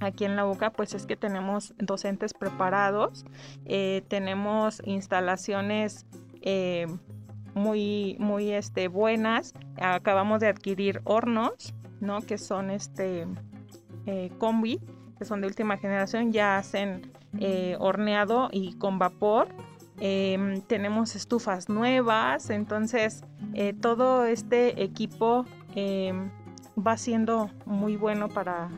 aquí 0.00 0.24
en 0.24 0.36
la 0.36 0.46
UCA, 0.46 0.70
pues 0.70 0.94
es 0.94 1.06
que 1.06 1.16
tenemos 1.16 1.74
docentes 1.78 2.32
preparados, 2.32 3.26
eh, 3.66 4.02
tenemos 4.08 4.80
instalaciones 4.84 6.06
muy, 7.54 8.16
muy 8.18 8.52
este, 8.52 8.88
buenas. 8.88 9.54
Acabamos 9.80 10.40
de 10.40 10.48
adquirir 10.48 11.02
hornos, 11.04 11.74
¿no? 12.00 12.22
Que 12.22 12.38
son 12.38 12.70
este 12.70 13.26
combi, 14.38 14.80
que 15.18 15.24
son 15.24 15.42
de 15.42 15.46
última 15.46 15.76
generación, 15.76 16.32
ya 16.32 16.56
hacen 16.56 17.12
horneado 17.78 18.48
y 18.52 18.74
con 18.78 18.98
vapor 18.98 19.48
Em, 20.00 20.62
tenemos 20.62 21.14
estufas 21.14 21.68
nuevas, 21.68 22.48
entonces 22.48 23.22
eh, 23.52 23.74
todo 23.74 24.24
este 24.24 24.82
equipo 24.82 25.44
em, 25.74 26.30
va 26.76 26.96
siendo 26.96 27.50
muy 27.66 27.96
bueno 27.96 28.28
para, 28.28 28.70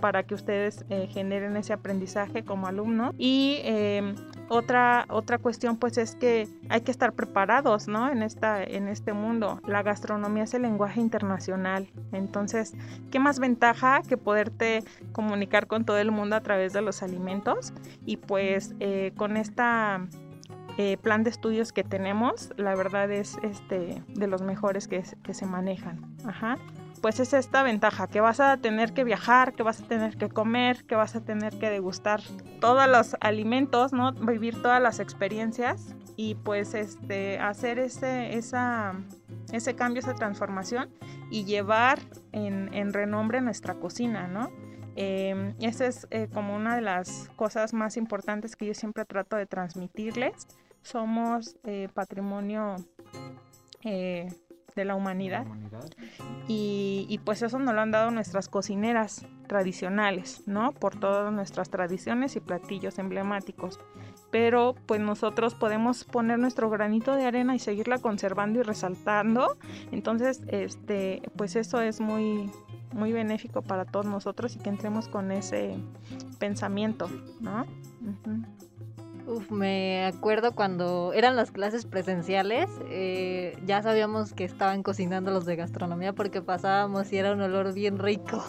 para 0.00 0.22
que 0.22 0.34
ustedes 0.34 0.84
eh, 0.88 1.08
generen 1.10 1.56
ese 1.56 1.72
aprendizaje 1.72 2.44
como 2.44 2.68
alumnos. 2.68 3.14
Y 3.18 3.58
em, 3.64 4.14
otra, 4.48 5.06
otra 5.08 5.38
cuestión 5.38 5.76
pues 5.76 5.98
es 5.98 6.14
que 6.14 6.48
hay 6.68 6.82
que 6.82 6.90
estar 6.90 7.14
preparados 7.14 7.88
¿no? 7.88 8.08
en, 8.08 8.22
esta, 8.22 8.62
en 8.62 8.86
este 8.86 9.12
mundo. 9.12 9.60
La 9.66 9.82
gastronomía 9.82 10.44
es 10.44 10.54
el 10.54 10.62
lenguaje 10.62 11.00
internacional. 11.00 11.88
Entonces, 12.12 12.74
¿qué 13.10 13.18
más 13.18 13.40
ventaja 13.40 14.02
que 14.08 14.16
poderte 14.16 14.84
comunicar 15.12 15.66
con 15.66 15.84
todo 15.84 15.98
el 15.98 16.12
mundo 16.12 16.36
a 16.36 16.40
través 16.40 16.72
de 16.72 16.82
los 16.82 17.02
alimentos? 17.02 17.72
Y 18.06 18.18
pues 18.18 18.74
eh, 18.80 19.12
con 19.16 19.36
esta 19.36 20.06
eh, 20.78 20.96
plan 20.96 21.24
de 21.24 21.30
estudios 21.30 21.72
que 21.72 21.84
tenemos, 21.84 22.52
la 22.56 22.74
verdad 22.74 23.10
es 23.10 23.36
este 23.42 24.02
de 24.08 24.26
los 24.26 24.42
mejores 24.42 24.88
que, 24.88 25.04
se 25.04 25.46
manejan. 25.46 26.16
Ajá. 26.24 26.58
Pues 27.00 27.18
es 27.18 27.32
esta 27.32 27.62
ventaja, 27.62 28.08
que 28.08 28.20
vas 28.20 28.40
a 28.40 28.58
tener 28.58 28.92
que 28.92 29.04
viajar, 29.04 29.54
que 29.54 29.62
vas 29.62 29.80
a 29.80 29.84
tener 29.86 30.18
que 30.18 30.28
comer, 30.28 30.84
que 30.84 30.96
vas 30.96 31.16
a 31.16 31.22
tener 31.22 31.58
que 31.58 31.70
degustar 31.70 32.20
todos 32.60 32.86
los 32.88 33.16
alimentos, 33.20 33.92
¿no? 33.92 34.12
Vivir 34.12 34.60
todas 34.60 34.82
las 34.82 35.00
experiencias 35.00 35.94
y 36.16 36.34
pues 36.34 36.74
este 36.74 37.38
hacer 37.38 37.78
ese, 37.78 38.36
esa, 38.36 38.92
ese 39.50 39.74
cambio, 39.74 40.00
esa 40.00 40.14
transformación 40.14 40.90
y 41.30 41.44
llevar 41.44 42.00
en, 42.32 42.74
en 42.74 42.92
renombre 42.92 43.40
nuestra 43.40 43.74
cocina, 43.74 44.28
¿no? 44.28 44.50
Eh, 44.96 45.54
esa 45.60 45.86
es 45.86 46.06
eh, 46.10 46.28
como 46.32 46.54
una 46.54 46.74
de 46.76 46.82
las 46.82 47.30
cosas 47.36 47.72
más 47.72 47.96
importantes 47.96 48.56
que 48.56 48.66
yo 48.66 48.74
siempre 48.74 49.04
trato 49.04 49.36
de 49.36 49.46
transmitirles. 49.46 50.46
Somos 50.82 51.56
eh, 51.64 51.88
patrimonio 51.92 52.76
eh, 53.84 54.28
de 54.74 54.84
la 54.84 54.94
humanidad. 54.94 55.46
Y, 56.48 57.06
y, 57.08 57.18
pues 57.18 57.42
eso 57.42 57.58
nos 57.58 57.74
lo 57.74 57.80
han 57.80 57.90
dado 57.90 58.10
nuestras 58.10 58.48
cocineras 58.48 59.26
tradicionales, 59.46 60.42
¿no? 60.46 60.72
Por 60.72 60.98
todas 60.98 61.32
nuestras 61.32 61.70
tradiciones 61.70 62.36
y 62.36 62.40
platillos 62.40 62.98
emblemáticos. 62.98 63.80
Pero 64.30 64.74
pues 64.86 65.00
nosotros 65.00 65.54
podemos 65.54 66.04
poner 66.04 66.38
nuestro 66.38 66.70
granito 66.70 67.16
de 67.16 67.26
arena 67.26 67.54
y 67.54 67.58
seguirla 67.58 67.98
conservando 67.98 68.60
y 68.60 68.62
resaltando. 68.62 69.56
Entonces, 69.90 70.42
este, 70.48 71.22
pues 71.36 71.56
eso 71.56 71.80
es 71.80 72.00
muy, 72.00 72.50
muy 72.92 73.12
benéfico 73.12 73.62
para 73.62 73.84
todos 73.84 74.06
nosotros 74.06 74.56
y 74.56 74.58
que 74.58 74.68
entremos 74.68 75.08
con 75.08 75.32
ese 75.32 75.76
pensamiento, 76.38 77.08
¿no? 77.40 77.66
Uf, 79.26 79.50
me 79.50 80.06
acuerdo 80.06 80.52
cuando 80.52 81.12
eran 81.14 81.36
las 81.36 81.50
clases 81.50 81.86
presenciales, 81.86 82.68
eh, 82.88 83.56
ya 83.64 83.82
sabíamos 83.82 84.32
que 84.32 84.44
estaban 84.44 84.82
cocinando 84.82 85.30
los 85.30 85.46
de 85.46 85.56
gastronomía 85.56 86.12
porque 86.12 86.42
pasábamos 86.42 87.12
y 87.12 87.18
era 87.18 87.32
un 87.32 87.40
olor 87.40 87.72
bien 87.72 87.98
rico. 87.98 88.42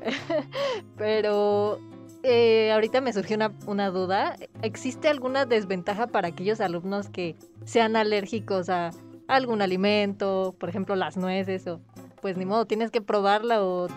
Pero 0.96 1.78
eh, 2.22 2.70
ahorita 2.72 3.00
me 3.00 3.12
surgió 3.12 3.36
una, 3.36 3.52
una, 3.66 3.90
duda. 3.90 4.36
¿Existe 4.62 5.08
alguna 5.08 5.46
desventaja 5.46 6.06
para 6.08 6.28
aquellos 6.28 6.60
alumnos 6.60 7.08
que 7.08 7.36
sean 7.64 7.96
alérgicos 7.96 8.68
a 8.68 8.90
algún 9.28 9.62
alimento, 9.62 10.54
por 10.58 10.68
ejemplo 10.68 10.96
las 10.96 11.16
nueces 11.16 11.66
o 11.66 11.80
pues 12.20 12.36
ni 12.36 12.44
modo, 12.44 12.66
tienes 12.66 12.90
que 12.90 13.00
probarla 13.00 13.62
o, 13.62 13.88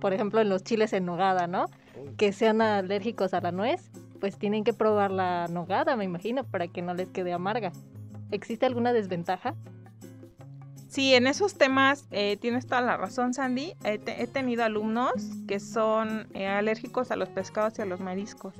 por 0.00 0.12
ejemplo, 0.12 0.40
en 0.40 0.48
los 0.48 0.62
chiles 0.62 0.92
en 0.92 1.04
nogada, 1.04 1.46
¿no? 1.46 1.66
Que 2.16 2.32
sean 2.32 2.60
alérgicos 2.60 3.34
a 3.34 3.40
la 3.40 3.52
nuez, 3.52 3.90
pues 4.20 4.38
tienen 4.38 4.64
que 4.64 4.72
probar 4.72 5.10
la 5.10 5.48
nogada, 5.48 5.96
me 5.96 6.04
imagino, 6.04 6.44
para 6.44 6.68
que 6.68 6.82
no 6.82 6.94
les 6.94 7.08
quede 7.08 7.32
amarga. 7.32 7.72
¿Existe 8.30 8.66
alguna 8.66 8.92
desventaja? 8.92 9.54
Sí, 10.92 11.14
en 11.14 11.26
esos 11.26 11.54
temas 11.54 12.06
eh, 12.10 12.36
tienes 12.38 12.66
toda 12.66 12.82
la 12.82 12.98
razón, 12.98 13.32
Sandy. 13.32 13.72
he 13.82 14.26
tenido 14.26 14.62
alumnos 14.62 15.14
que 15.48 15.58
son 15.58 16.28
eh, 16.34 16.46
alérgicos 16.46 17.10
a 17.10 17.16
los 17.16 17.30
pescados 17.30 17.78
y 17.78 17.82
a 17.82 17.86
los 17.86 17.98
mariscos. 17.98 18.52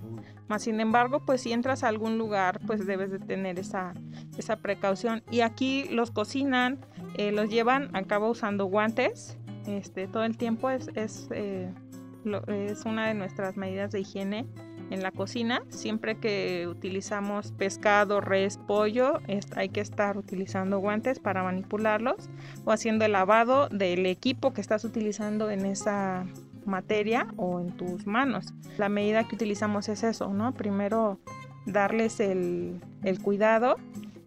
Más 0.48 0.62
sin 0.62 0.80
embargo, 0.80 1.20
pues 1.26 1.42
si 1.42 1.52
entras 1.52 1.84
a 1.84 1.88
algún 1.88 2.16
lugar, 2.16 2.58
pues 2.66 2.86
debes 2.86 3.10
de 3.10 3.18
tener 3.18 3.58
esa, 3.58 3.92
esa 4.38 4.56
precaución. 4.56 5.22
Y 5.30 5.42
aquí 5.42 5.84
los 5.90 6.10
cocinan, 6.10 6.78
eh, 7.18 7.32
los 7.32 7.50
llevan 7.50 7.94
a 7.94 8.02
cabo 8.04 8.30
usando 8.30 8.64
guantes. 8.64 9.36
Este, 9.66 10.08
todo 10.08 10.24
el 10.24 10.38
tiempo 10.38 10.70
es, 10.70 10.88
es, 10.94 11.28
es 11.30 12.84
una 12.86 13.08
de 13.08 13.14
nuestras 13.14 13.58
medidas 13.58 13.92
de 13.92 14.00
higiene 14.00 14.46
en 14.90 15.02
la 15.02 15.10
cocina. 15.10 15.62
Siempre 15.68 16.16
que 16.16 16.66
utilizamos 16.68 17.52
pescado, 17.52 18.20
res, 18.20 18.58
pollo, 18.58 19.20
hay 19.56 19.68
que 19.68 19.80
estar 19.80 20.16
utilizando 20.16 20.78
guantes 20.78 21.18
para 21.18 21.42
manipularlos 21.42 22.28
o 22.64 22.72
haciendo 22.72 23.04
el 23.04 23.12
lavado 23.12 23.68
del 23.68 24.06
equipo 24.06 24.52
que 24.52 24.60
estás 24.60 24.84
utilizando 24.84 25.50
en 25.50 25.66
esa 25.66 26.26
materia 26.64 27.26
o 27.36 27.60
en 27.60 27.76
tus 27.76 28.06
manos. 28.06 28.52
La 28.78 28.88
medida 28.88 29.24
que 29.24 29.34
utilizamos 29.34 29.88
es 29.88 30.02
eso, 30.02 30.32
¿no? 30.32 30.52
Primero 30.54 31.18
darles 31.66 32.20
el, 32.20 32.80
cuidado 33.22 33.76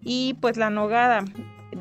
y 0.02 0.36
pues 0.42 0.58
la 0.58 0.70
nogada 0.70 1.24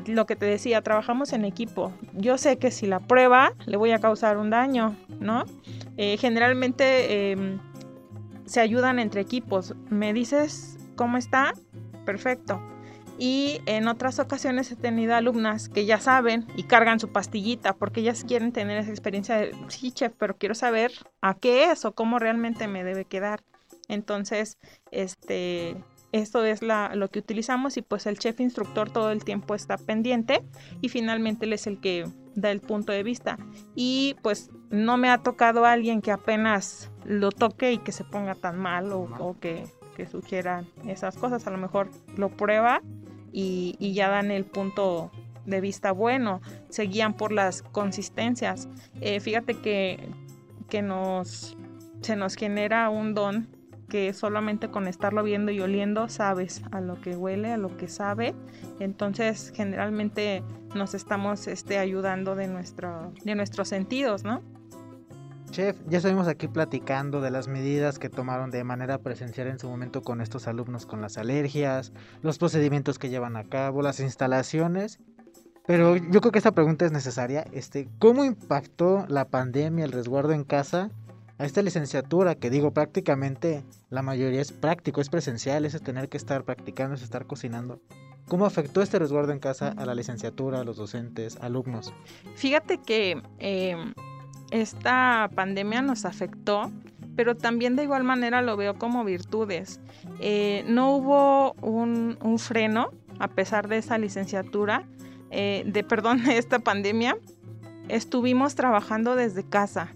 lo 0.07 0.25
que 0.25 0.35
te 0.35 0.45
decía, 0.45 0.81
trabajamos 0.81 1.31
en 1.31 1.45
equipo. 1.45 1.93
Yo 2.13 2.37
sé 2.37 2.57
que 2.57 2.69
si 2.69 2.85
la 2.85 2.99
prueba 2.99 3.53
le 3.65 3.77
voy 3.77 3.91
a 3.91 3.99
causar 3.99 4.37
un 4.37 4.49
daño, 4.49 4.95
¿no? 5.21 5.45
Eh, 5.95 6.17
generalmente 6.17 7.31
em, 7.31 7.59
se 8.45 8.61
ayudan 8.61 8.99
entre 8.99 9.21
equipos. 9.21 9.73
¿Me 9.89 10.13
dices 10.13 10.77
cómo 10.95 11.17
está? 11.17 11.53
Perfecto. 12.05 12.61
Y 13.17 13.61
en 13.65 13.87
otras 13.87 14.19
ocasiones 14.19 14.71
he 14.71 14.75
tenido 14.75 15.15
alumnas 15.15 15.69
que 15.69 15.85
ya 15.85 15.99
saben 15.99 16.45
y 16.57 16.63
cargan 16.63 16.99
su 16.99 17.09
pastillita 17.09 17.73
porque 17.73 18.01
ellas 18.01 18.25
quieren 18.27 18.51
tener 18.51 18.77
esa 18.77 18.91
experiencia 18.91 19.37
de, 19.37 19.55
sí, 19.69 19.91
chef, 19.91 20.13
pero 20.17 20.35
quiero 20.37 20.53
saber 20.53 20.91
a 21.21 21.33
qué 21.33 21.71
es 21.71 21.85
o 21.85 21.93
cómo 21.93 22.19
realmente 22.19 22.67
me 22.67 22.83
debe 22.83 23.05
quedar. 23.05 23.41
Entonces, 23.87 24.57
este, 24.91 25.77
esto 26.21 26.43
es 26.45 26.61
la, 26.61 26.95
lo 26.95 27.09
que 27.09 27.19
utilizamos 27.19 27.77
y 27.77 27.81
pues 27.81 28.05
el 28.05 28.17
chef 28.17 28.39
instructor 28.39 28.89
todo 28.89 29.11
el 29.11 29.23
tiempo 29.23 29.53
está 29.55 29.77
pendiente 29.77 30.43
y 30.81 30.89
finalmente 30.89 31.45
él 31.45 31.53
es 31.53 31.67
el 31.67 31.79
que 31.79 32.07
da 32.35 32.51
el 32.51 32.61
punto 32.61 32.91
de 32.91 33.03
vista. 33.03 33.37
Y 33.75 34.15
pues 34.21 34.49
no 34.69 34.97
me 34.97 35.09
ha 35.09 35.17
tocado 35.17 35.65
alguien 35.65 36.01
que 36.01 36.11
apenas 36.11 36.91
lo 37.03 37.31
toque 37.31 37.73
y 37.73 37.77
que 37.79 37.91
se 37.91 38.03
ponga 38.03 38.35
tan 38.35 38.57
mal 38.57 38.91
o, 38.91 39.35
que 39.39 39.65
que 39.95 40.05
sugieran 40.05 40.67
esas 40.87 41.17
cosas. 41.17 41.47
A 41.47 41.51
lo 41.51 41.57
mejor 41.57 41.89
lo 42.17 42.29
prueba 42.29 42.81
y, 43.31 43.75
y 43.79 43.93
ya 43.93 44.09
dan 44.09 44.29
el 44.29 44.43
punto 44.43 45.11
de 45.45 45.61
vista 45.61 45.91
bueno, 45.91 46.41
se 46.69 46.83
guían 46.83 47.13
por 47.13 47.31
las 47.31 47.61
consistencias. 47.61 48.67
Eh, 48.99 49.19
fíjate 49.19 49.55
que, 49.55 50.09
que 50.69 50.81
nos, 50.81 51.57
se 52.01 52.15
nos 52.15 52.35
genera 52.35 52.89
un 52.89 53.13
don 53.13 53.54
que 53.89 54.11
solamente 54.13 54.69
con 54.69 54.87
estarlo 54.87 55.23
viendo 55.23 55.51
y 55.51 55.59
oliendo 55.59 56.09
sabes 56.09 56.61
a 56.71 56.81
lo 56.81 56.99
que 57.01 57.15
huele, 57.15 57.51
a 57.51 57.57
lo 57.57 57.75
que 57.77 57.87
sabe. 57.87 58.35
Entonces 58.79 59.51
generalmente 59.55 60.43
nos 60.75 60.93
estamos 60.93 61.47
este, 61.47 61.77
ayudando 61.77 62.35
de, 62.35 62.47
nuestro, 62.47 63.13
de 63.23 63.35
nuestros 63.35 63.67
sentidos, 63.67 64.23
¿no? 64.23 64.41
Chef, 65.51 65.77
ya 65.87 65.97
estuvimos 65.99 66.27
aquí 66.27 66.47
platicando 66.47 67.21
de 67.21 67.31
las 67.31 67.47
medidas 67.47 67.99
que 67.99 68.09
tomaron 68.09 68.51
de 68.51 68.63
manera 68.63 68.97
presencial 68.97 69.47
en 69.47 69.59
su 69.59 69.69
momento 69.69 70.01
con 70.01 70.19
estos 70.19 70.47
alumnos 70.47 70.85
con 70.85 71.01
las 71.01 71.17
alergias, 71.17 71.93
los 72.23 72.37
procedimientos 72.37 72.99
que 72.99 73.09
llevan 73.09 73.37
a 73.37 73.45
cabo, 73.45 73.81
las 73.81 73.99
instalaciones 73.99 74.99
pero 75.65 75.95
yo 75.95 76.21
creo 76.21 76.31
que 76.31 76.37
esta 76.37 76.51
pregunta 76.51 76.85
es 76.85 76.91
necesaria. 76.91 77.45
Este, 77.51 77.89
¿Cómo 77.99 78.23
impactó 78.23 79.05
la 79.07 79.25
pandemia, 79.25 79.85
el 79.85 79.91
resguardo 79.91 80.31
en 80.33 80.43
casa 80.43 80.91
a 81.37 81.45
esta 81.45 81.61
licenciatura? 81.61 82.35
Que 82.35 82.49
digo, 82.49 82.71
prácticamente 82.71 83.63
la 83.89 84.01
mayoría 84.01 84.41
es 84.41 84.51
práctico, 84.51 85.01
es 85.01 85.09
presencial, 85.09 85.65
es 85.65 85.79
tener 85.81 86.09
que 86.09 86.17
estar 86.17 86.43
practicando, 86.43 86.95
es 86.95 87.01
estar 87.01 87.25
cocinando. 87.25 87.79
¿Cómo 88.27 88.45
afectó 88.45 88.81
este 88.81 88.97
resguardo 88.97 89.31
en 89.31 89.39
casa 89.39 89.73
a 89.77 89.85
la 89.85 89.93
licenciatura, 89.93 90.61
a 90.61 90.63
los 90.63 90.77
docentes, 90.77 91.37
alumnos? 91.41 91.93
Fíjate 92.35 92.79
que 92.79 93.21
em, 93.37 93.93
esta 94.49 95.29
pandemia 95.35 95.83
nos 95.83 96.05
afectó, 96.05 96.71
pero 97.15 97.35
también 97.35 97.75
de 97.75 97.83
igual 97.83 98.03
manera 98.03 98.41
lo 98.41 98.57
veo 98.57 98.79
como 98.79 99.03
virtudes. 99.03 99.79
Eh, 100.19 100.65
no 100.67 100.95
hubo 100.95 101.53
un, 101.61 102.17
freno 102.39 102.91
a 103.19 103.27
pesar 103.27 103.67
de 103.67 103.77
esa 103.77 103.97
licenciatura 103.99 104.87
eh, 105.29 105.63
de, 105.67 105.83
perdón, 105.87 106.27
esta 106.27 106.59
pandemia, 106.59 107.17
estuvimos 107.89 108.55
trabajando 108.55 109.15
desde 109.15 109.43
casa. 109.43 109.93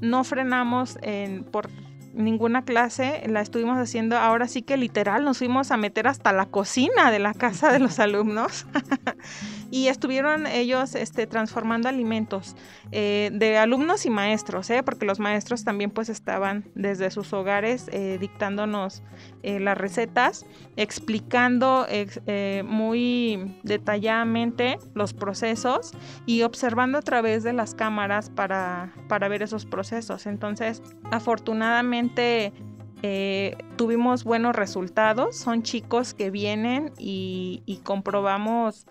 No 0.00 0.24
frenamos 0.24 0.98
en, 1.02 1.44
por 1.44 1.68
ninguna 2.18 2.64
clase, 2.64 3.22
la 3.26 3.40
estuvimos 3.40 3.78
haciendo, 3.78 4.18
ahora 4.18 4.48
sí 4.48 4.62
que 4.62 4.76
literal, 4.76 5.24
nos 5.24 5.38
fuimos 5.38 5.70
a 5.70 5.76
meter 5.76 6.08
hasta 6.08 6.32
la 6.32 6.46
cocina 6.46 7.10
de 7.10 7.20
la 7.20 7.32
casa 7.32 7.72
de 7.72 7.78
los 7.78 7.98
alumnos 8.00 8.66
y 9.70 9.86
estuvieron 9.86 10.46
ellos 10.46 10.94
este, 10.94 11.26
transformando 11.26 11.88
alimentos 11.88 12.56
eh, 12.90 13.30
de 13.32 13.56
alumnos 13.56 14.04
y 14.04 14.10
maestros, 14.10 14.68
¿eh? 14.70 14.82
porque 14.82 15.06
los 15.06 15.20
maestros 15.20 15.64
también 15.64 15.90
pues 15.90 16.08
estaban 16.08 16.64
desde 16.74 17.10
sus 17.10 17.32
hogares 17.32 17.86
eh, 17.92 18.18
dictándonos 18.20 19.02
las 19.42 19.78
recetas, 19.78 20.44
explicando 20.76 21.86
muy 22.64 23.56
detalladamente 23.62 24.78
los 24.94 25.14
procesos 25.14 25.92
y 26.26 26.42
observando 26.42 26.98
a 26.98 27.02
través 27.02 27.44
de 27.44 27.52
las 27.52 27.74
cámaras 27.74 28.30
para, 28.30 28.92
para 29.08 29.28
ver 29.28 29.42
esos 29.42 29.64
procesos. 29.64 30.26
Entonces, 30.26 30.82
afortunadamente... 31.10 32.07
tuvimos 33.76 34.24
buenos 34.24 34.54
resultados. 34.56 35.36
Son 35.36 35.62
chicos 35.62 36.14
que 36.14 36.30
vienen 36.30 36.92
y 36.98 37.80
comprobamos 37.84 38.86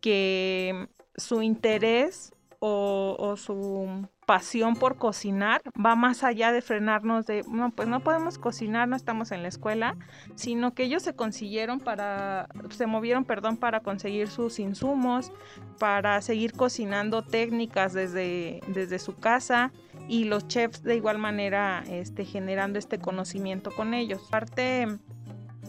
que 0.00 0.88
su 1.16 1.42
interés 1.42 2.32
o, 2.60 3.34
su 3.36 4.08
pasión 4.26 4.74
por 4.74 4.96
cocinar 4.96 5.62
va 5.74 5.94
más 5.94 6.22
allá 6.22 6.52
de 6.52 6.60
frenarnos 6.60 7.24
de, 7.24 7.44
no, 7.48 7.70
pues 7.70 7.88
no 7.88 8.00
podemos 8.00 8.36
cocinar, 8.38 8.88
no 8.88 8.96
estamos 8.96 9.30
en 9.30 9.42
la 9.42 9.48
escuela, 9.48 9.96
sino 10.34 10.74
que 10.74 10.82
ellos 10.82 11.02
se 11.02 11.14
consiguieron 11.14 11.80
para, 11.80 12.48
se 12.70 12.86
movieron, 12.86 13.24
perdón, 13.24 13.56
para 13.56 13.80
conseguir 13.80 14.28
sus 14.28 14.58
insumos, 14.58 15.32
para 15.78 16.20
seguir 16.20 16.52
cocinando 16.52 17.22
técnicas 17.22 17.92
desde, 17.94 18.60
desde 18.66 18.98
su 18.98 19.14
casa 19.14 19.72
y 20.08 20.24
los 20.24 20.48
chefs 20.48 20.82
de 20.82 20.96
igual 20.96 21.18
manera 21.18 21.84
este, 21.88 22.24
generando 22.24 22.78
este 22.78 22.98
conocimiento 22.98 23.70
con 23.70 23.94
ellos. 23.94 24.22
Aparte, 24.26 24.86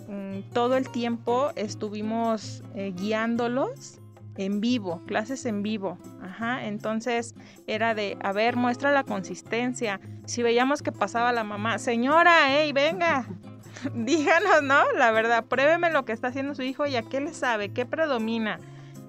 mm, 0.08 0.54
todo 0.54 0.78
el 0.78 0.90
tiempo 0.90 1.52
estuvimos 1.56 2.64
eh, 2.74 2.94
guiándolos 2.96 4.00
en 4.38 4.62
vivo, 4.62 5.04
clases 5.06 5.46
en 5.46 5.62
vivo. 5.62 5.98
Ajá, 6.24 6.66
entonces 6.66 7.36
era 7.68 7.94
de, 7.94 8.18
a 8.22 8.32
ver, 8.32 8.56
muestra 8.56 8.92
la 8.92 9.04
consistencia. 9.04 10.00
Si 10.26 10.42
veíamos 10.42 10.82
que 10.82 10.94
pasaba 10.94 11.34
la 11.34 11.44
mamá, 11.44 11.78
señora, 11.78 12.46
hey, 12.48 12.72
venga, 12.72 13.28
díganos, 13.94 14.64
¿no? 14.64 14.90
La 14.94 15.12
verdad, 15.12 15.46
pruébeme 15.46 15.92
lo 15.92 16.06
que 16.06 16.14
está 16.14 16.30
haciendo 16.30 16.56
su 16.56 16.62
hijo 16.62 16.86
y 16.86 16.96
a 16.96 17.02
qué 17.02 17.20
le 17.20 17.34
sabe, 17.34 17.74
qué 17.74 17.86
predomina. 17.86 18.62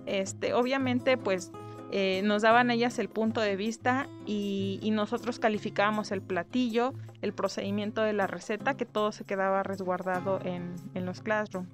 Este, 0.06 0.54
obviamente, 0.54 1.16
pues 1.16 1.52
eh, 1.92 2.22
nos 2.24 2.42
daban 2.42 2.70
ellas 2.70 2.98
el 2.98 3.08
punto 3.08 3.40
de 3.40 3.56
vista 3.56 4.08
y, 4.26 4.78
nosotros 4.92 5.38
calificábamos 5.38 6.10
el 6.10 6.20
platillo, 6.20 6.94
el 7.22 7.32
procedimiento 7.32 8.02
de 8.02 8.12
la 8.12 8.26
receta, 8.26 8.76
que 8.76 8.84
todo 8.84 9.12
se 9.12 9.24
quedaba 9.24 9.62
resguardado 9.62 10.40
en, 10.44 10.74
en 10.94 11.06
los 11.06 11.20
classroom. 11.20 11.66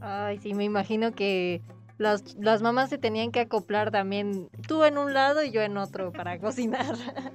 Ay, 0.00 0.38
sí, 0.38 0.54
me 0.54 0.64
imagino 0.64 1.12
que 1.12 1.62
las, 1.98 2.36
las 2.36 2.62
mamás 2.62 2.90
se 2.90 2.98
tenían 2.98 3.32
que 3.32 3.40
acoplar 3.40 3.90
también, 3.90 4.48
tú 4.66 4.84
en 4.84 4.98
un 4.98 5.14
lado 5.14 5.42
y 5.42 5.50
yo 5.50 5.60
en 5.62 5.76
otro 5.76 6.12
para 6.12 6.38
cocinar. 6.40 6.94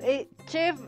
Eh, 0.00 0.28
chef, 0.44 0.78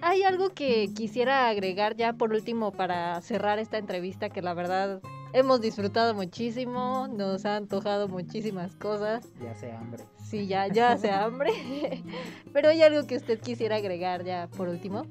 ¿hay 0.00 0.22
algo 0.22 0.50
que 0.50 0.88
quisiera 0.94 1.48
agregar 1.48 1.96
ya 1.96 2.12
por 2.12 2.32
último 2.32 2.70
para 2.70 3.20
cerrar 3.20 3.58
esta 3.58 3.78
entrevista 3.78 4.30
que 4.30 4.42
la 4.42 4.54
verdad 4.54 5.02
hemos 5.34 5.60
disfrutado 5.60 6.14
muchísimo, 6.14 7.08
nos 7.08 7.44
ha 7.44 7.56
antojado 7.56 8.08
muchísimas 8.08 8.74
cosas. 8.76 9.26
Ya 9.42 9.50
hace 9.50 9.72
hambre. 9.72 10.04
Sí, 10.24 10.46
ya, 10.46 10.68
ya 10.68 10.92
hace 10.92 11.10
hambre. 11.10 11.52
Pero 12.52 12.68
hay 12.68 12.82
algo 12.82 13.06
que 13.06 13.16
usted 13.16 13.40
quisiera 13.40 13.76
agregar 13.76 14.24
ya 14.24 14.48
por 14.56 14.68
último 14.68 15.02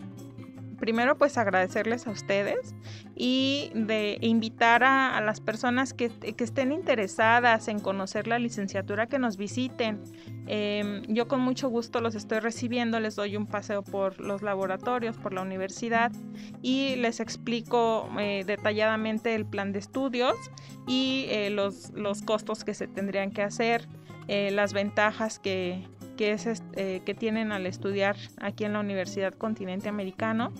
primero 0.83 1.17
pues 1.17 1.37
agradecerles 1.37 2.07
a 2.07 2.11
ustedes 2.11 2.75
y 3.15 3.71
de 3.73 4.17
invitar 4.19 4.83
a, 4.83 5.21
las 5.21 5.39
personas 5.39 5.93
que, 5.93 6.11
estén 6.37 6.73
interesadas 6.73 7.69
en 7.69 7.79
conocer 7.79 8.27
la 8.27 8.37
licenciatura 8.37 9.07
que 9.07 9.17
nos 9.17 9.37
visiten. 9.37 10.03
Em, 10.45 11.03
yo 11.03 11.29
con 11.29 11.39
mucho 11.39 11.69
gusto 11.69 12.01
los 12.01 12.15
estoy 12.15 12.39
recibiendo, 12.39 12.99
les 12.99 13.15
doy 13.15 13.37
un 13.37 13.47
paseo 13.47 13.81
por 13.81 14.19
los 14.19 14.41
laboratorios, 14.41 15.15
por 15.15 15.31
la 15.31 15.41
universidad 15.41 16.11
y 16.61 16.97
les 16.97 17.21
explico 17.21 18.09
eh, 18.19 18.43
detalladamente 18.45 19.35
el 19.35 19.45
plan 19.45 19.71
de 19.71 19.79
estudios 19.79 20.35
y 20.85 21.27
eh, 21.29 21.49
los, 21.49 21.91
los 21.91 22.23
costos 22.23 22.65
que 22.65 22.73
se 22.73 22.87
tendrían 22.87 23.31
que 23.31 23.41
hacer, 23.41 23.87
eh, 24.27 24.51
las 24.51 24.73
ventajas 24.73 25.39
que, 25.39 25.87
que, 26.17 27.01
que 27.05 27.13
tienen 27.13 27.53
al 27.53 27.65
estudiar 27.65 28.17
aquí 28.41 28.65
en 28.65 28.73
la 28.73 28.81
Universidad 28.81 29.33
Continente 29.33 29.87
Americano, 29.89 30.51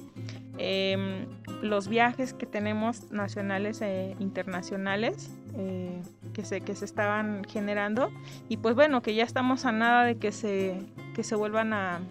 em, 0.58 1.26
los 1.62 1.88
viajes 1.88 2.34
que 2.34 2.46
tenemos 2.46 3.12
nacionales 3.12 3.82
e 3.82 4.16
internacionales 4.20 5.32
eh, 5.56 6.02
que, 6.34 6.46
se, 6.46 6.62
que 6.62 6.76
se 6.76 6.86
estaban 6.86 7.44
generando. 7.46 8.12
Y 8.50 8.58
pues 8.58 8.76
bueno, 8.76 9.02
que 9.02 9.16
ya 9.16 9.24
estamos 9.24 9.66
a 9.66 9.72
nada 9.72 10.04
de 10.04 10.18
que 10.18 10.32
se, 10.32 10.80
que 11.16 11.24
se 11.24 11.36
vuelvan 11.36 11.74
a, 11.74 12.02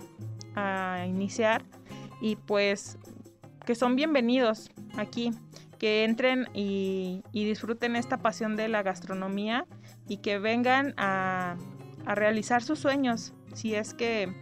a 0.54 1.06
iniciar. 1.06 1.64
Y 2.20 2.36
pues 2.36 2.98
que 3.66 3.74
son 3.74 3.96
bienvenidos 3.96 4.70
aquí, 4.96 5.32
que 5.78 6.04
entren 6.04 6.48
y, 6.54 7.22
y 7.32 7.44
disfruten 7.44 7.96
esta 7.96 8.18
pasión 8.18 8.56
de 8.56 8.68
la 8.68 8.82
gastronomía 8.82 9.66
y 10.08 10.18
que 10.18 10.38
vengan 10.38 10.94
a 10.96 11.56
a 12.06 12.14
realizar 12.14 12.62
sus 12.62 12.78
sueños, 12.78 13.32
si 13.54 13.74
es 13.74 13.94
que 13.94 14.32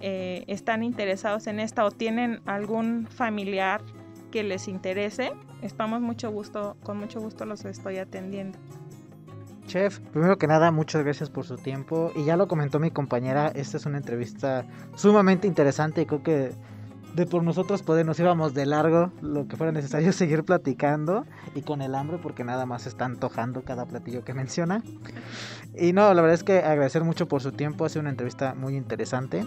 eh, 0.00 0.44
están 0.46 0.82
interesados 0.82 1.46
en 1.46 1.60
esta 1.60 1.84
o 1.84 1.90
tienen 1.90 2.40
algún 2.46 3.06
familiar 3.06 3.80
que 4.30 4.42
les 4.42 4.68
interese, 4.68 5.32
estamos 5.62 6.00
mucho 6.00 6.30
gusto, 6.30 6.76
con 6.82 6.98
mucho 6.98 7.20
gusto 7.20 7.44
los 7.46 7.64
estoy 7.64 7.98
atendiendo. 7.98 8.58
Chef, 9.66 9.98
primero 9.98 10.38
que 10.38 10.46
nada, 10.46 10.70
muchas 10.70 11.04
gracias 11.04 11.28
por 11.28 11.44
su 11.44 11.56
tiempo. 11.56 12.10
Y 12.16 12.24
ya 12.24 12.36
lo 12.36 12.48
comentó 12.48 12.80
mi 12.80 12.90
compañera, 12.90 13.48
esta 13.48 13.76
es 13.76 13.84
una 13.84 13.98
entrevista 13.98 14.64
sumamente 14.96 15.46
interesante 15.46 16.02
y 16.02 16.06
creo 16.06 16.22
que 16.22 16.52
de 17.14 17.26
por 17.26 17.42
nosotros 17.42 17.82
poder 17.82 18.06
nos 18.06 18.18
íbamos 18.18 18.54
de 18.54 18.64
largo 18.64 19.12
lo 19.20 19.46
que 19.46 19.56
fuera 19.56 19.72
necesario 19.72 20.12
seguir 20.14 20.44
platicando 20.44 21.26
y 21.54 21.62
con 21.62 21.82
el 21.82 21.94
hambre 21.94 22.18
porque 22.22 22.44
nada 22.44 22.64
más 22.64 22.86
está 22.86 23.04
antojando 23.04 23.62
cada 23.62 23.84
platillo 23.84 24.24
que 24.24 24.34
menciona. 24.34 24.82
Y 25.76 25.92
no, 25.92 26.14
la 26.14 26.22
verdad 26.22 26.34
es 26.34 26.44
que 26.44 26.58
agradecer 26.60 27.04
mucho 27.04 27.28
por 27.28 27.42
su 27.42 27.52
tiempo, 27.52 27.84
ha 27.84 27.88
sido 27.90 28.00
una 28.00 28.10
entrevista 28.10 28.54
muy 28.54 28.74
interesante. 28.74 29.44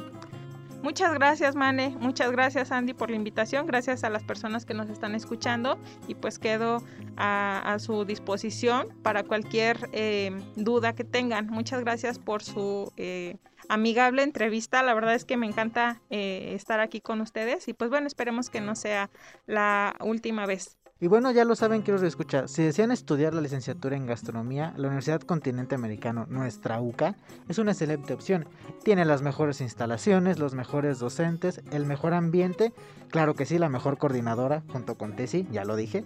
Muchas 0.83 1.13
gracias, 1.13 1.55
Mane. 1.55 1.95
Muchas 1.99 2.31
gracias, 2.31 2.71
Andy, 2.71 2.93
por 2.93 3.11
la 3.11 3.15
invitación. 3.15 3.67
Gracias 3.67 4.03
a 4.03 4.09
las 4.09 4.23
personas 4.23 4.65
que 4.65 4.73
nos 4.73 4.89
están 4.89 5.13
escuchando. 5.13 5.77
Y 6.07 6.15
pues 6.15 6.39
quedo 6.39 6.83
a, 7.17 7.77
su 7.79 8.03
disposición 8.03 8.89
para 9.03 9.23
cualquier 9.23 9.89
eh, 9.93 10.31
duda 10.55 10.93
que 10.93 11.03
tengan. 11.03 11.47
Muchas 11.47 11.81
gracias 11.81 12.17
por 12.17 12.41
su 12.41 12.91
eh, 12.97 13.37
amigable 13.69 14.23
entrevista. 14.23 14.81
La 14.81 14.95
verdad 14.95 15.13
es 15.13 15.23
que 15.23 15.37
me 15.37 15.45
encanta 15.45 16.01
eh, 16.09 16.53
estar 16.55 16.79
aquí 16.79 16.99
con 16.99 17.21
ustedes. 17.21 17.67
Y 17.67 17.73
pues 17.73 17.91
bueno, 17.91 18.07
esperemos 18.07 18.49
que 18.49 18.61
no 18.61 18.75
sea 18.75 19.11
la 19.45 19.95
última 19.99 20.47
vez. 20.47 20.80
Y 21.03 21.07
bueno, 21.07 21.31
ya 21.31 21.45
lo 21.45 21.55
saben, 21.55 21.81
quiero 21.81 22.05
escuchar. 22.05 22.47
Si 22.47 22.61
desean 22.61 22.91
estudiar 22.91 23.33
la 23.33 23.41
licenciatura 23.41 23.97
en 23.97 24.05
gastronomía, 24.05 24.71
la 24.77 24.85
Universidad 24.85 25.19
Continente 25.21 25.73
Americano, 25.73 26.27
nuestra 26.29 26.79
UCA, 26.79 27.15
es 27.49 27.57
una 27.57 27.71
excelente 27.71 28.13
opción. 28.13 28.45
Tiene 28.83 29.03
las 29.03 29.23
mejores 29.23 29.61
instalaciones, 29.61 30.37
los 30.37 30.53
mejores 30.53 30.99
docentes, 30.99 31.63
el 31.71 31.87
mejor 31.87 32.13
ambiente, 32.13 32.71
claro 33.09 33.33
que 33.33 33.47
sí, 33.47 33.57
la 33.57 33.67
mejor 33.67 33.97
coordinadora, 33.97 34.61
junto 34.71 34.93
con 34.93 35.15
Tesi, 35.15 35.47
ya 35.51 35.65
lo 35.65 35.75
dije. 35.75 36.05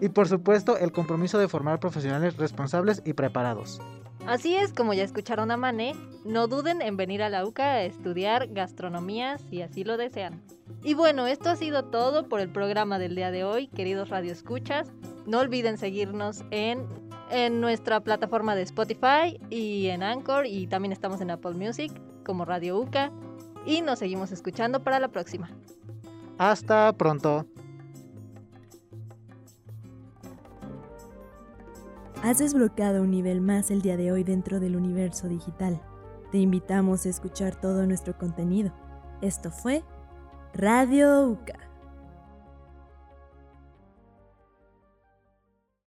Y 0.00 0.10
por 0.10 0.28
supuesto, 0.28 0.78
el 0.78 0.92
compromiso 0.92 1.40
de 1.40 1.48
formar 1.48 1.80
profesionales 1.80 2.36
responsables 2.36 3.02
y 3.04 3.14
preparados. 3.14 3.80
Así 4.26 4.56
es, 4.56 4.72
como 4.72 4.92
ya 4.92 5.04
escucharon 5.04 5.52
a 5.52 5.56
Mane, 5.56 5.94
no 6.24 6.48
duden 6.48 6.82
en 6.82 6.96
venir 6.96 7.22
a 7.22 7.30
la 7.30 7.46
UCA 7.46 7.74
a 7.74 7.82
estudiar 7.84 8.48
gastronomía 8.48 9.38
si 9.38 9.62
así 9.62 9.84
lo 9.84 9.96
desean. 9.96 10.42
Y 10.82 10.94
bueno, 10.94 11.28
esto 11.28 11.48
ha 11.48 11.56
sido 11.56 11.84
todo 11.84 12.28
por 12.28 12.40
el 12.40 12.48
programa 12.48 12.98
del 12.98 13.14
día 13.14 13.30
de 13.30 13.44
hoy, 13.44 13.68
queridos 13.68 14.08
radioescuchas. 14.08 14.90
No 15.26 15.38
olviden 15.38 15.78
seguirnos 15.78 16.42
en, 16.50 16.84
en 17.30 17.60
nuestra 17.60 18.00
plataforma 18.00 18.56
de 18.56 18.62
Spotify 18.62 19.38
y 19.48 19.86
en 19.86 20.02
Anchor 20.02 20.46
y 20.46 20.66
también 20.66 20.90
estamos 20.90 21.20
en 21.20 21.30
Apple 21.30 21.54
Music 21.54 21.92
como 22.24 22.44
Radio 22.44 22.78
UCA. 22.78 23.12
Y 23.64 23.82
nos 23.82 24.00
seguimos 24.00 24.32
escuchando 24.32 24.82
para 24.82 24.98
la 24.98 25.08
próxima. 25.08 25.50
Hasta 26.38 26.92
pronto. 26.92 27.46
Has 32.22 32.38
desbloqueado 32.38 33.02
un 33.02 33.10
nivel 33.10 33.40
más 33.40 33.70
el 33.70 33.82
día 33.82 33.96
de 33.96 34.10
hoy 34.10 34.24
dentro 34.24 34.58
del 34.58 34.74
universo 34.74 35.28
digital. 35.28 35.80
Te 36.32 36.38
invitamos 36.38 37.06
a 37.06 37.10
escuchar 37.10 37.54
todo 37.60 37.86
nuestro 37.86 38.16
contenido. 38.16 38.72
Esto 39.20 39.50
fue 39.50 39.84
Radio 40.54 41.28
UCA. 41.28 41.65